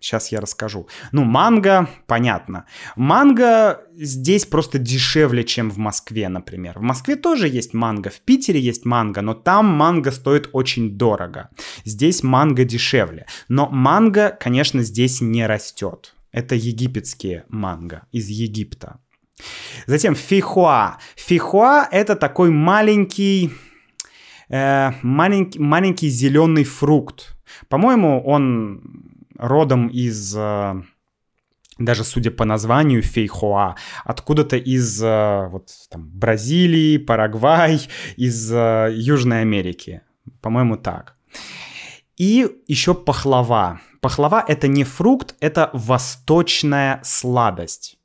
Сейчас 0.00 0.32
я 0.32 0.40
расскажу. 0.40 0.88
Ну, 1.12 1.22
манго, 1.22 1.88
понятно. 2.08 2.66
Манго 2.96 3.82
здесь 3.94 4.44
просто 4.46 4.78
дешевле, 4.78 5.44
чем 5.44 5.70
в 5.70 5.78
Москве, 5.78 6.28
например. 6.28 6.80
В 6.80 6.82
Москве 6.82 7.14
тоже 7.14 7.46
есть 7.46 7.72
манго, 7.72 8.10
в 8.10 8.20
Питере 8.20 8.58
есть 8.58 8.84
манго, 8.84 9.22
но 9.22 9.34
там 9.34 9.66
манго 9.66 10.10
стоит 10.10 10.50
очень 10.52 10.98
дорого. 10.98 11.50
Здесь 11.84 12.24
манго 12.24 12.64
дешевле. 12.64 13.26
Но 13.48 13.68
манго, 13.68 14.36
конечно, 14.40 14.82
здесь 14.82 15.20
не 15.20 15.46
растет. 15.46 16.16
Это 16.32 16.56
египетские 16.56 17.44
манго 17.48 18.06
из 18.10 18.26
Египта. 18.28 18.98
Затем 19.86 20.14
фихуа. 20.14 20.98
Фихуа 21.16 21.88
это 21.90 22.16
такой 22.16 22.50
маленький, 22.50 23.52
э, 24.48 24.92
маленький, 25.02 25.58
маленький 25.58 26.08
зеленый 26.08 26.64
фрукт. 26.64 27.36
По-моему, 27.68 28.22
он 28.24 28.82
родом 29.38 29.88
из... 29.88 30.34
Э, 30.36 30.82
даже 31.78 32.04
судя 32.04 32.30
по 32.30 32.44
названию 32.44 33.02
фейхоа, 33.02 33.76
откуда-то 34.04 34.56
из 34.56 35.02
э, 35.02 35.48
вот, 35.48 35.70
там, 35.90 36.08
Бразилии, 36.08 36.98
Парагвай, 36.98 37.80
из 38.16 38.52
э, 38.52 38.90
Южной 38.94 39.40
Америки. 39.40 40.02
По-моему, 40.40 40.76
так. 40.76 41.16
И 42.16 42.46
еще 42.68 42.94
пахлава. 42.94 43.80
Пахлава 44.00 44.44
это 44.46 44.68
не 44.68 44.84
фрукт, 44.84 45.34
это 45.40 45.70
восточная 45.72 47.00
сладость 47.04 47.98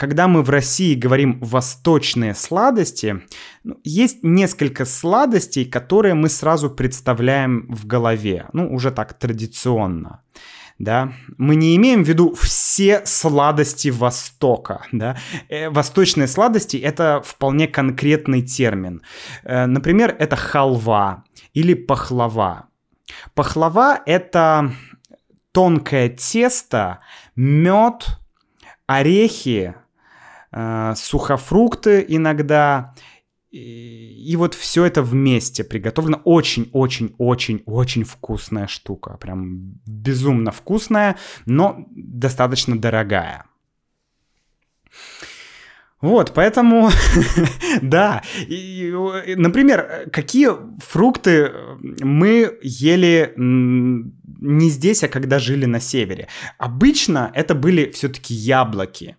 когда 0.00 0.28
мы 0.28 0.42
в 0.42 0.48
России 0.48 0.94
говорим 0.94 1.38
«восточные 1.42 2.34
сладости», 2.34 3.20
ну, 3.64 3.76
есть 3.84 4.24
несколько 4.24 4.86
сладостей, 4.86 5.66
которые 5.66 6.14
мы 6.14 6.30
сразу 6.30 6.70
представляем 6.70 7.66
в 7.68 7.86
голове, 7.86 8.46
ну, 8.54 8.72
уже 8.74 8.92
так 8.92 9.12
традиционно. 9.18 10.22
Да? 10.78 11.12
Мы 11.36 11.54
не 11.54 11.76
имеем 11.76 12.02
в 12.02 12.08
виду 12.08 12.34
все 12.34 13.02
сладости 13.04 13.88
Востока. 13.88 14.86
Да? 14.90 15.18
Э, 15.50 15.68
восточные 15.68 16.28
сладости— 16.28 16.78
это 16.78 17.20
вполне 17.22 17.68
конкретный 17.68 18.40
термин. 18.40 19.02
Э, 19.44 19.66
например, 19.66 20.16
это 20.18 20.34
халва 20.34 21.24
или 21.52 21.74
пахлава. 21.74 22.68
Пахлава— 23.34 24.00
это 24.06 24.72
тонкое 25.52 26.08
тесто, 26.08 27.00
мед, 27.36 28.06
орехи, 28.86 29.74
э, 30.52 30.94
сухофрукты 30.96 32.04
иногда. 32.08 32.94
И, 33.50 34.34
вот 34.36 34.54
все 34.54 34.84
это 34.84 35.02
вместе 35.02 35.64
приготовлено. 35.64 36.20
Очень-очень-очень-очень 36.24 38.04
вкусная 38.04 38.68
штука. 38.68 39.16
Прям 39.16 39.80
безумно 39.86 40.52
вкусная, 40.52 41.16
но 41.46 41.84
достаточно 41.90 42.78
дорогая. 42.78 43.46
Вот, 46.00 46.32
поэтому, 46.32 46.90
да. 47.82 48.22
Например, 49.36 50.08
какие 50.12 50.48
фрукты 50.80 51.52
мы 52.00 52.58
ели 52.62 53.34
не 53.36 54.70
здесь, 54.70 55.04
а 55.04 55.08
когда 55.08 55.38
жили 55.38 55.66
на 55.66 55.80
севере? 55.80 56.28
Обычно 56.56 57.30
это 57.34 57.54
были 57.54 57.90
все-таки 57.90 58.32
яблоки. 58.32 59.16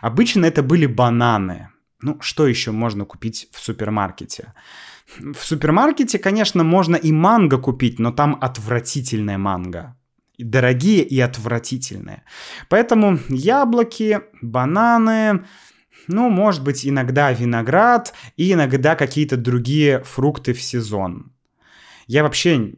Обычно 0.00 0.46
это 0.46 0.62
были 0.62 0.86
бананы. 0.86 1.68
Ну, 2.00 2.18
что 2.20 2.46
еще 2.46 2.70
можно 2.70 3.04
купить 3.04 3.48
в 3.52 3.60
супермаркете? 3.60 4.54
В 5.18 5.38
супермаркете, 5.38 6.18
конечно, 6.18 6.64
можно 6.64 6.96
и 6.96 7.12
манго 7.12 7.58
купить, 7.58 7.98
но 7.98 8.12
там 8.12 8.38
отвратительная 8.40 9.38
манго. 9.38 9.96
Дорогие 10.38 11.02
и 11.02 11.18
отвратительные. 11.18 12.22
Поэтому 12.68 13.18
яблоки, 13.28 14.20
бананы, 14.40 15.44
ну, 16.06 16.30
может 16.30 16.62
быть, 16.62 16.86
иногда 16.86 17.32
виноград 17.32 18.14
и 18.36 18.52
иногда 18.52 18.94
какие-то 18.94 19.36
другие 19.36 20.04
фрукты 20.04 20.52
в 20.52 20.62
сезон. 20.62 21.32
Я 22.06 22.22
вообще 22.22 22.74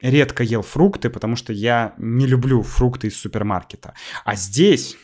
редко 0.00 0.42
ел 0.42 0.62
фрукты, 0.62 1.08
потому 1.08 1.36
что 1.36 1.52
я 1.52 1.94
не 1.96 2.26
люблю 2.26 2.62
фрукты 2.62 3.06
из 3.06 3.16
супермаркета. 3.16 3.94
А 4.24 4.34
здесь 4.34 4.96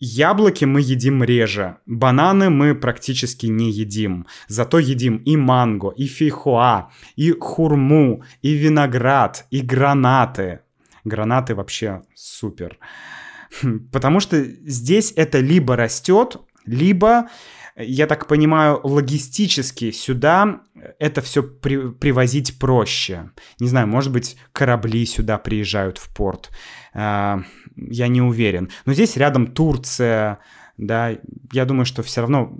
яблоки 0.00 0.64
мы 0.64 0.80
едим 0.80 1.22
реже, 1.24 1.76
бананы 1.86 2.50
мы 2.50 2.74
практически 2.74 3.46
не 3.46 3.70
едим. 3.70 4.26
Зато 4.48 4.78
едим 4.78 5.16
и 5.16 5.36
манго, 5.36 5.90
и 5.90 6.06
фейхоа, 6.06 6.90
и 7.16 7.32
хурму, 7.32 8.22
и 8.42 8.54
виноград, 8.54 9.46
и 9.50 9.60
гранаты. 9.60 10.60
Гранаты 11.04 11.54
вообще 11.54 12.02
супер. 12.14 12.78
Потому 13.92 14.20
что 14.20 14.42
здесь 14.42 15.12
это 15.16 15.40
либо 15.40 15.76
растет, 15.76 16.36
либо, 16.66 17.28
я 17.76 18.06
так 18.06 18.26
понимаю, 18.28 18.80
логистически 18.84 19.90
сюда 19.90 20.60
это 20.98 21.22
все 21.22 21.42
при, 21.42 21.90
привозить 21.90 22.58
проще. 22.58 23.30
Не 23.58 23.68
знаю, 23.68 23.88
может 23.88 24.12
быть, 24.12 24.36
корабли 24.52 25.04
сюда 25.06 25.38
приезжают 25.38 25.98
в 25.98 26.14
порт. 26.14 26.50
А, 26.92 27.42
я 27.76 28.08
не 28.08 28.22
уверен. 28.22 28.70
Но 28.86 28.92
здесь 28.92 29.16
рядом 29.16 29.48
Турция, 29.48 30.38
да, 30.76 31.16
я 31.52 31.64
думаю, 31.64 31.84
что 31.84 32.02
все 32.02 32.20
равно 32.20 32.58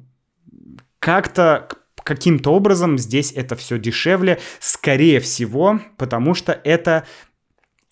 как-то 0.99 1.69
каким-то 2.03 2.51
образом 2.53 2.99
здесь 2.99 3.33
это 3.33 3.57
все 3.57 3.79
дешевле, 3.79 4.41
скорее 4.59 5.21
всего, 5.21 5.81
потому 5.97 6.35
что 6.35 6.53
это 6.65 7.07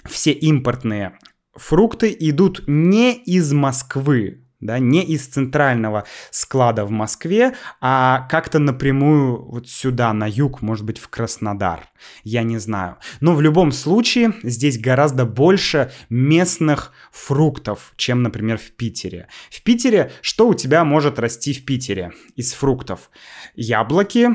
все 0.05 0.33
импортные 0.33 1.19
фрукты 1.55 2.15
идут 2.19 2.65
не 2.67 3.15
из 3.15 3.53
Москвы, 3.53 4.42
да, 4.63 4.79
не 4.79 5.05
из 5.05 5.27
центрального 5.27 6.05
склада 6.31 6.87
в 6.87 6.91
Москве, 6.91 7.55
а 7.81 8.27
как-то 8.31 8.59
напрямую 8.59 9.45
вот 9.45 9.69
сюда, 9.69 10.13
на 10.13 10.27
юг, 10.27 10.63
может 10.63 10.87
быть, 10.87 10.99
в 10.99 11.09
Краснодар. 11.09 11.91
Я 12.25 12.45
не 12.45 12.59
знаю. 12.59 12.97
Но 13.21 13.35
в 13.35 13.41
любом 13.43 13.73
случае 13.73 14.33
здесь 14.43 14.79
гораздо 14.79 15.27
больше 15.27 15.93
местных 16.09 16.93
фруктов, 17.11 17.93
чем, 17.97 18.23
например, 18.23 18.57
в 18.59 18.71
Питере. 18.73 19.29
В 19.51 19.63
Питере 19.63 20.13
что 20.23 20.49
у 20.49 20.55
тебя 20.55 20.85
может 20.85 21.19
расти 21.19 21.53
в 21.53 21.65
Питере 21.65 22.13
из 22.37 22.53
фруктов? 22.53 23.11
Яблоки, 23.55 24.31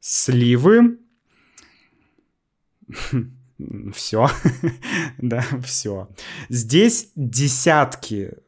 сливы, 0.00 0.98
все, 3.94 4.28
да, 5.18 5.44
все. 5.64 6.08
Здесь 6.50 7.10
десятки 7.16 8.43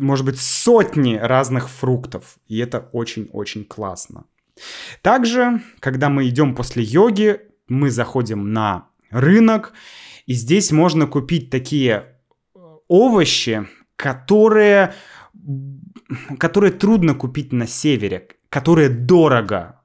может 0.00 0.24
быть, 0.24 0.40
сотни 0.40 1.16
разных 1.16 1.68
фруктов. 1.68 2.38
И 2.46 2.58
это 2.58 2.88
очень-очень 2.92 3.64
классно. 3.64 4.24
Также, 5.02 5.60
когда 5.80 6.08
мы 6.08 6.28
идем 6.28 6.54
после 6.54 6.82
йоги, 6.82 7.40
мы 7.68 7.90
заходим 7.90 8.52
на 8.52 8.88
рынок, 9.10 9.72
и 10.26 10.34
здесь 10.34 10.72
можно 10.72 11.06
купить 11.06 11.50
такие 11.50 12.16
э, 12.54 12.58
овощи, 12.88 13.66
которые, 13.96 14.94
которые 16.38 16.72
трудно 16.72 17.14
купить 17.14 17.52
на 17.52 17.66
севере, 17.66 18.28
которые 18.48 18.88
дорого 18.88 19.82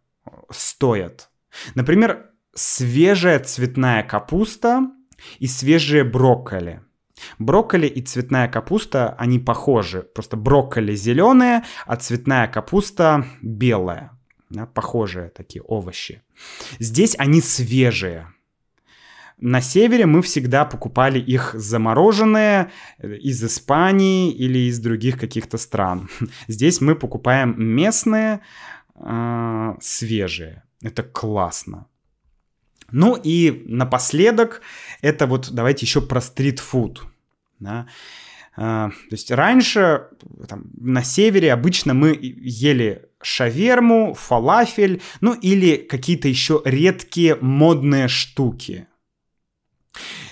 стоят. 0.49 1.29
Например, 1.75 2.29
свежая 2.53 3.39
цветная 3.39 4.03
капуста 4.03 4.91
и 5.39 5.47
свежие 5.47 6.03
брокколи– 6.03 6.81
Брокколи 7.39 7.87
и 7.87 8.01
цветная 8.01 8.47
капуста, 8.47 9.15
они 9.17 9.39
похожи. 9.39 10.01
Просто 10.01 10.37
брокколи 10.37 10.95
зеленые, 10.95 11.63
а 11.85 11.95
цветная 11.95 12.47
капуста 12.47 13.25
белая. 13.41 14.11
Да, 14.49 14.65
похожие 14.65 15.29
такие 15.29 15.61
овощи. 15.61 16.21
Здесь 16.79 17.15
они 17.17 17.41
свежие. 17.41 18.27
На 19.41 19.59
севере 19.59 20.05
мы 20.05 20.21
всегда 20.21 20.65
покупали 20.65 21.19
их 21.19 21.55
замороженные 21.55 22.69
э, 22.99 23.15
из 23.15 23.43
Испании 23.43 24.31
или 24.31 24.69
из 24.69 24.79
других 24.79 25.17
каких-то 25.19 25.57
стран. 25.57 26.09
Здесь 26.47 26.79
мы 26.79 26.95
покупаем 26.95 27.55
местные, 27.57 28.41
э, 28.95 29.73
свежие. 29.79 30.63
Это 30.83 31.01
классно. 31.01 31.87
Ну 32.91 33.15
и 33.15 33.63
напоследок, 33.65 34.61
это 35.01 35.27
вот 35.27 35.51
давайте 35.51 35.85
еще 35.85 36.01
про 36.01 36.21
стритфуд. 36.21 37.03
Да? 37.59 37.87
А, 38.55 38.89
то 38.89 39.13
есть 39.13 39.31
раньше 39.31 40.07
там, 40.47 40.65
на 40.77 41.03
севере 41.03 41.53
обычно 41.53 41.93
мы 41.93 42.17
ели 42.21 43.05
шаверму, 43.21 44.13
фалафель, 44.13 45.01
ну 45.21 45.33
или 45.33 45.77
какие-то 45.77 46.27
еще 46.27 46.61
редкие 46.65 47.37
модные 47.39 48.07
штуки. 48.07 48.87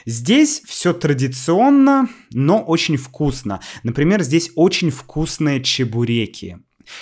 Здесь 0.05 0.61
все 0.65 0.93
традиционно, 0.93 2.09
но 2.31 2.61
очень 2.61 2.97
вкусно. 2.97 3.61
Например, 3.83 4.21
здесь 4.23 4.51
очень 4.55 4.89
вкусные 4.89 5.61
чебуреки. 5.61 6.59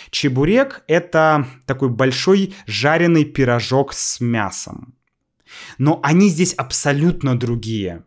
Чебурек— 0.09 0.83
это 0.87 1.47
такой 1.65 1.89
большой 1.89 2.53
жареный 2.65 3.23
пирожок 3.23 3.93
с 3.93 4.19
мясом. 4.19 4.96
Но 5.77 5.99
они 6.03 6.29
здесь 6.29 6.53
абсолютно 6.53 7.37
другие. 7.37 8.03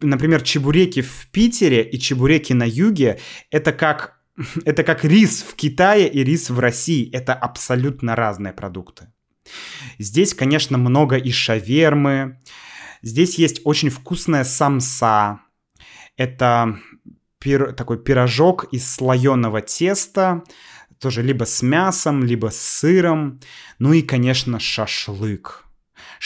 Например, 0.00 0.42
чебуреки 0.42 1.02
в 1.02 1.28
Питере 1.30 1.82
и 1.82 1.98
чебуреки 1.98 2.52
на 2.52 2.64
юге— 2.64 3.18
это 3.50 3.72
как, 3.72 4.20
это 4.64 4.84
как 4.84 5.04
рис 5.04 5.42
в 5.42 5.54
Китае 5.54 6.08
и 6.08 6.24
рис 6.24 6.50
в 6.50 6.58
России. 6.58 7.10
Это 7.12 7.34
абсолютно 7.34 8.16
разные 8.16 8.52
продукты. 8.52 9.08
Здесь, 9.98 10.34
конечно, 10.34 10.78
много 10.78 11.16
и 11.16 11.30
шавермы. 11.30 12.40
Здесь 13.02 13.38
есть 13.38 13.60
очень 13.64 13.90
вкусная 13.90 14.44
самса. 14.44 15.40
Это 16.16 16.78
пир, 17.38 17.72
такой 17.72 17.98
пирожок 18.02 18.64
из 18.72 18.90
слоеного 18.94 19.60
теста, 19.60 20.42
тоже 20.98 21.22
либо 21.22 21.44
с 21.44 21.60
мясом, 21.60 22.24
либо 22.24 22.50
с 22.50 22.56
сыром. 22.56 23.40
Ну 23.78 23.92
и, 23.92 24.02
конечно, 24.02 24.58
шашлык. 24.58 25.64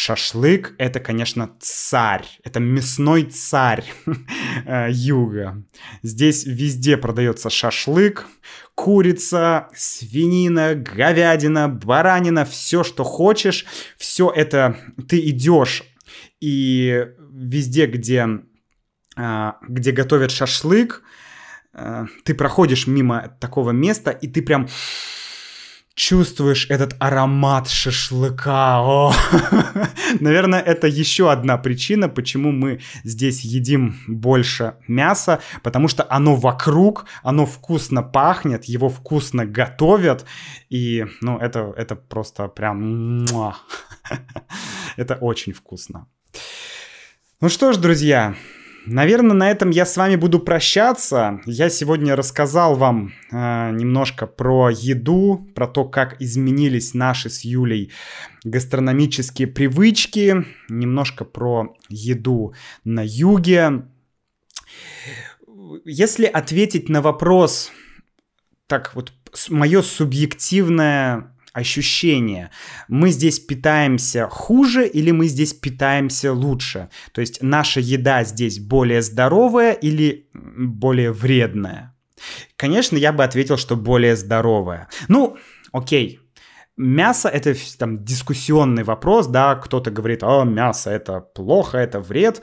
Шашлык— 0.01 0.77
это, 0.79 1.01
конечно, 1.01 1.51
царь. 1.59 2.25
Это 2.45 2.61
мясной 2.61 3.25
царь 3.25 3.85
э, 4.65 4.91
юга. 4.93 5.65
Здесь 6.05 6.47
везде 6.47 6.97
продается 6.97 7.51
шашлык, 7.51 8.29
курица, 8.77 9.69
свинина, 9.75 10.77
говядина, 10.77 11.69
баранина, 11.69 12.45
все, 12.45 12.85
что 12.85 13.03
хочешь. 13.03 13.67
Все 13.97 14.31
это 14.31 14.77
ты 15.09 15.19
идешь 15.31 15.83
и 16.41 17.09
везде, 17.33 17.87
где, 17.87 18.29
э, 19.17 19.53
где 19.69 19.91
готовят 19.91 20.31
шашлык, 20.31 21.03
э, 21.75 22.07
ты 22.23 22.35
проходишь 22.35 22.87
мимо 22.87 23.37
такого 23.41 23.73
места, 23.73 24.13
и 24.13 24.29
ты 24.29 24.43
прям 24.43 24.69
чувствуешь 25.99 26.67
этот 26.71 26.95
аромат 27.01 27.69
шашлыка. 27.69 28.81
О! 28.81 29.13
Наверное, 30.21 30.61
это 30.61 30.87
еще 30.87 31.31
одна 31.33 31.59
причина, 31.59 32.09
почему 32.09 32.53
мы 32.53 32.81
здесь 33.03 33.41
едим 33.41 33.97
больше 34.07 34.75
мяса, 34.87 35.41
потому 35.63 35.89
что 35.89 36.07
оно 36.09 36.37
вокруг, 36.37 37.07
оно 37.23 37.47
вкусно 37.47 38.03
пахнет, 38.03 38.65
его 38.67 38.89
вкусно 38.89 39.45
готовят, 39.45 40.25
и, 40.71 41.05
ну, 41.21 41.37
это, 41.39 41.75
это 41.77 41.97
просто 41.97 42.47
прям... 42.49 43.27
это 44.97 45.17
очень 45.17 45.53
вкусно. 45.53 46.07
Ну 47.41 47.49
что 47.49 47.73
ж, 47.73 47.77
друзья, 47.77 48.37
наверное, 48.89 49.35
на 49.35 49.51
этом 49.51 49.71
я 49.71 49.87
с 49.87 49.97
вами 49.97 50.17
буду 50.17 50.41
прощаться. 50.41 51.41
Я 51.47 51.71
сегодня 51.71 52.17
рассказал 52.17 52.75
вам 52.75 53.13
э, 53.31 53.71
немножко 53.73 54.27
про 54.27 54.71
еду, 54.71 55.49
про 55.55 55.67
то, 55.67 55.85
как 55.85 56.21
изменились 56.21 56.95
наши 56.95 57.31
с 57.31 57.43
Юлей 57.45 57.93
гастрономические 58.45 59.49
привычки, 59.49 60.47
немножко 60.69 61.25
про 61.25 61.77
еду 61.89 62.55
на 62.85 63.05
юге. 63.05 63.85
Если 65.85 66.25
ответить 66.25 66.89
на 66.89 67.03
вопрос, 67.03 67.73
так 68.67 68.95
вот, 68.95 69.13
мое 69.49 69.83
субъективное 69.83 71.35
ощущение. 71.59 72.51
Мы 72.89 73.11
здесь 73.11 73.39
питаемся 73.41 74.29
хуже 74.29 74.87
или 74.87 75.11
мы 75.11 75.27
здесь 75.27 75.53
питаемся 75.53 76.33
лучше? 76.33 76.89
То 77.13 77.21
есть 77.21 77.43
наша 77.43 77.81
еда 77.81 78.25
здесь 78.25 78.59
более 78.59 79.03
здоровая 79.03 79.73
или 79.73 80.29
более 80.33 81.13
вредная? 81.13 81.95
Конечно, 82.57 82.97
я 82.97 83.13
бы 83.13 83.25
ответил, 83.25 83.57
что 83.57 83.77
более 83.77 84.17
здоровая. 84.17 84.89
Ну, 85.09 85.37
окей, 85.73 86.21
Мясо 86.81 87.29
это 87.29 87.55
там 87.77 88.05
дискуссионный 88.05 88.85
вопрос, 88.85 89.27
да, 89.27 89.57
кто-то 89.57 89.91
говорит, 89.91 90.23
о, 90.23 90.45
мясо 90.45 90.91
это 90.91 91.19
плохо, 91.21 91.77
это 91.79 91.99
вред, 91.99 92.41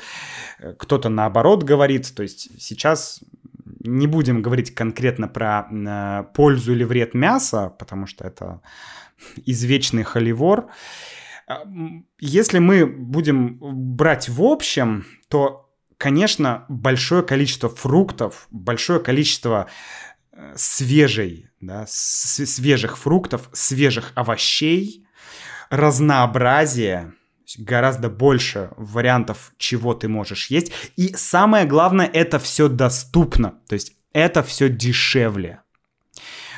кто-то 0.77 1.07
наоборот 1.07 1.63
говорит, 1.63 2.13
то 2.13 2.21
есть 2.21 2.61
сейчас 2.61 3.21
не 3.87 4.07
будем 4.07 4.41
говорить 4.41 4.75
конкретно 4.75 5.27
про 5.27 5.67
э, 5.71 6.23
пользу 6.33 6.73
или 6.73 6.83
вред 6.83 7.13
мяса, 7.13 7.73
потому 7.79 8.07
что 8.07 8.25
это 8.25 8.61
извечный 9.45 10.03
холивор. 10.03 10.67
А, 11.47 11.63
если 12.19 12.59
мы 12.59 12.85
будем 12.85 13.57
брать 13.95 14.29
в 14.29 14.41
общем, 14.41 15.05
то, 15.29 15.71
конечно, 15.97 16.65
большое 16.69 17.23
количество 17.23 17.69
фруктов, 17.69 18.47
большое 18.51 18.99
количество 18.99 19.67
э, 20.31 20.53
свежей, 20.55 21.49
да, 21.61 21.85
свежих 21.87 22.97
фруктов, 22.97 23.49
свежих 23.53 24.11
овощей, 24.15 25.05
разнообразие, 25.69 27.13
гораздо 27.57 28.09
больше 28.09 28.71
вариантов, 28.77 29.53
чего 29.57 29.93
ты 29.93 30.07
можешь 30.07 30.47
есть. 30.47 30.71
И 30.95 31.13
самое 31.15 31.65
главное, 31.65 32.09
это 32.11 32.39
все 32.39 32.67
доступно, 32.67 33.59
то 33.67 33.73
есть 33.73 33.93
это 34.13 34.43
все 34.43 34.69
дешевле. 34.69 35.61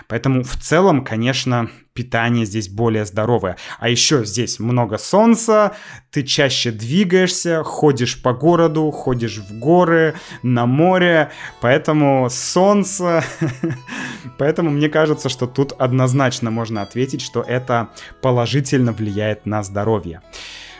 Поэтому 0.07 0.43
в 0.43 0.55
целом, 0.57 1.03
конечно, 1.03 1.69
питание 1.93 2.45
здесь 2.45 2.69
более 2.69 3.05
здоровое. 3.05 3.57
А 3.79 3.89
еще 3.89 4.23
здесь 4.23 4.59
много 4.59 4.97
солнца, 4.97 5.75
ты 6.11 6.23
чаще 6.23 6.71
двигаешься, 6.71 7.63
ходишь 7.63 8.21
по 8.21 8.33
городу, 8.33 8.91
ходишь 8.91 9.37
в 9.37 9.59
горы, 9.59 10.13
на 10.43 10.65
море, 10.65 11.31
поэтому 11.59 12.27
солнце... 12.29 13.23
Поэтому 14.37 14.69
мне 14.69 14.89
кажется, 14.89 15.29
что 15.29 15.47
тут 15.47 15.71
однозначно 15.71 16.51
можно 16.51 16.81
ответить, 16.81 17.21
что 17.21 17.41
это 17.41 17.89
положительно 18.21 18.91
влияет 18.91 19.45
на 19.45 19.63
здоровье. 19.63 20.21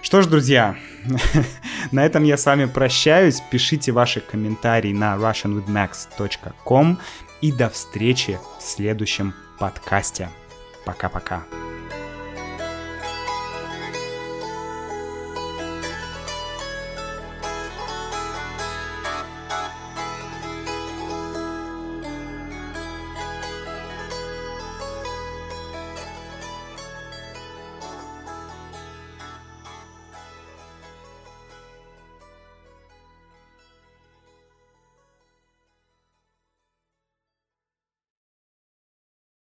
Что 0.01 0.21
ж, 0.21 0.27
друзья, 0.27 0.75
на 1.91 2.05
этом 2.05 2.23
я 2.23 2.37
с 2.37 2.45
вами 2.45 2.65
прощаюсь. 2.65 3.41
Пишите 3.51 3.91
ваши 3.91 4.21
комментарии 4.21 4.93
на 4.93 5.15
russianwithmax.com 5.15 6.97
и 7.41 7.51
до 7.51 7.69
встречи 7.69 8.39
в 8.59 8.63
следующем 8.63 9.33
подкасте. 9.59 10.29
Пока-пока. 10.85 11.43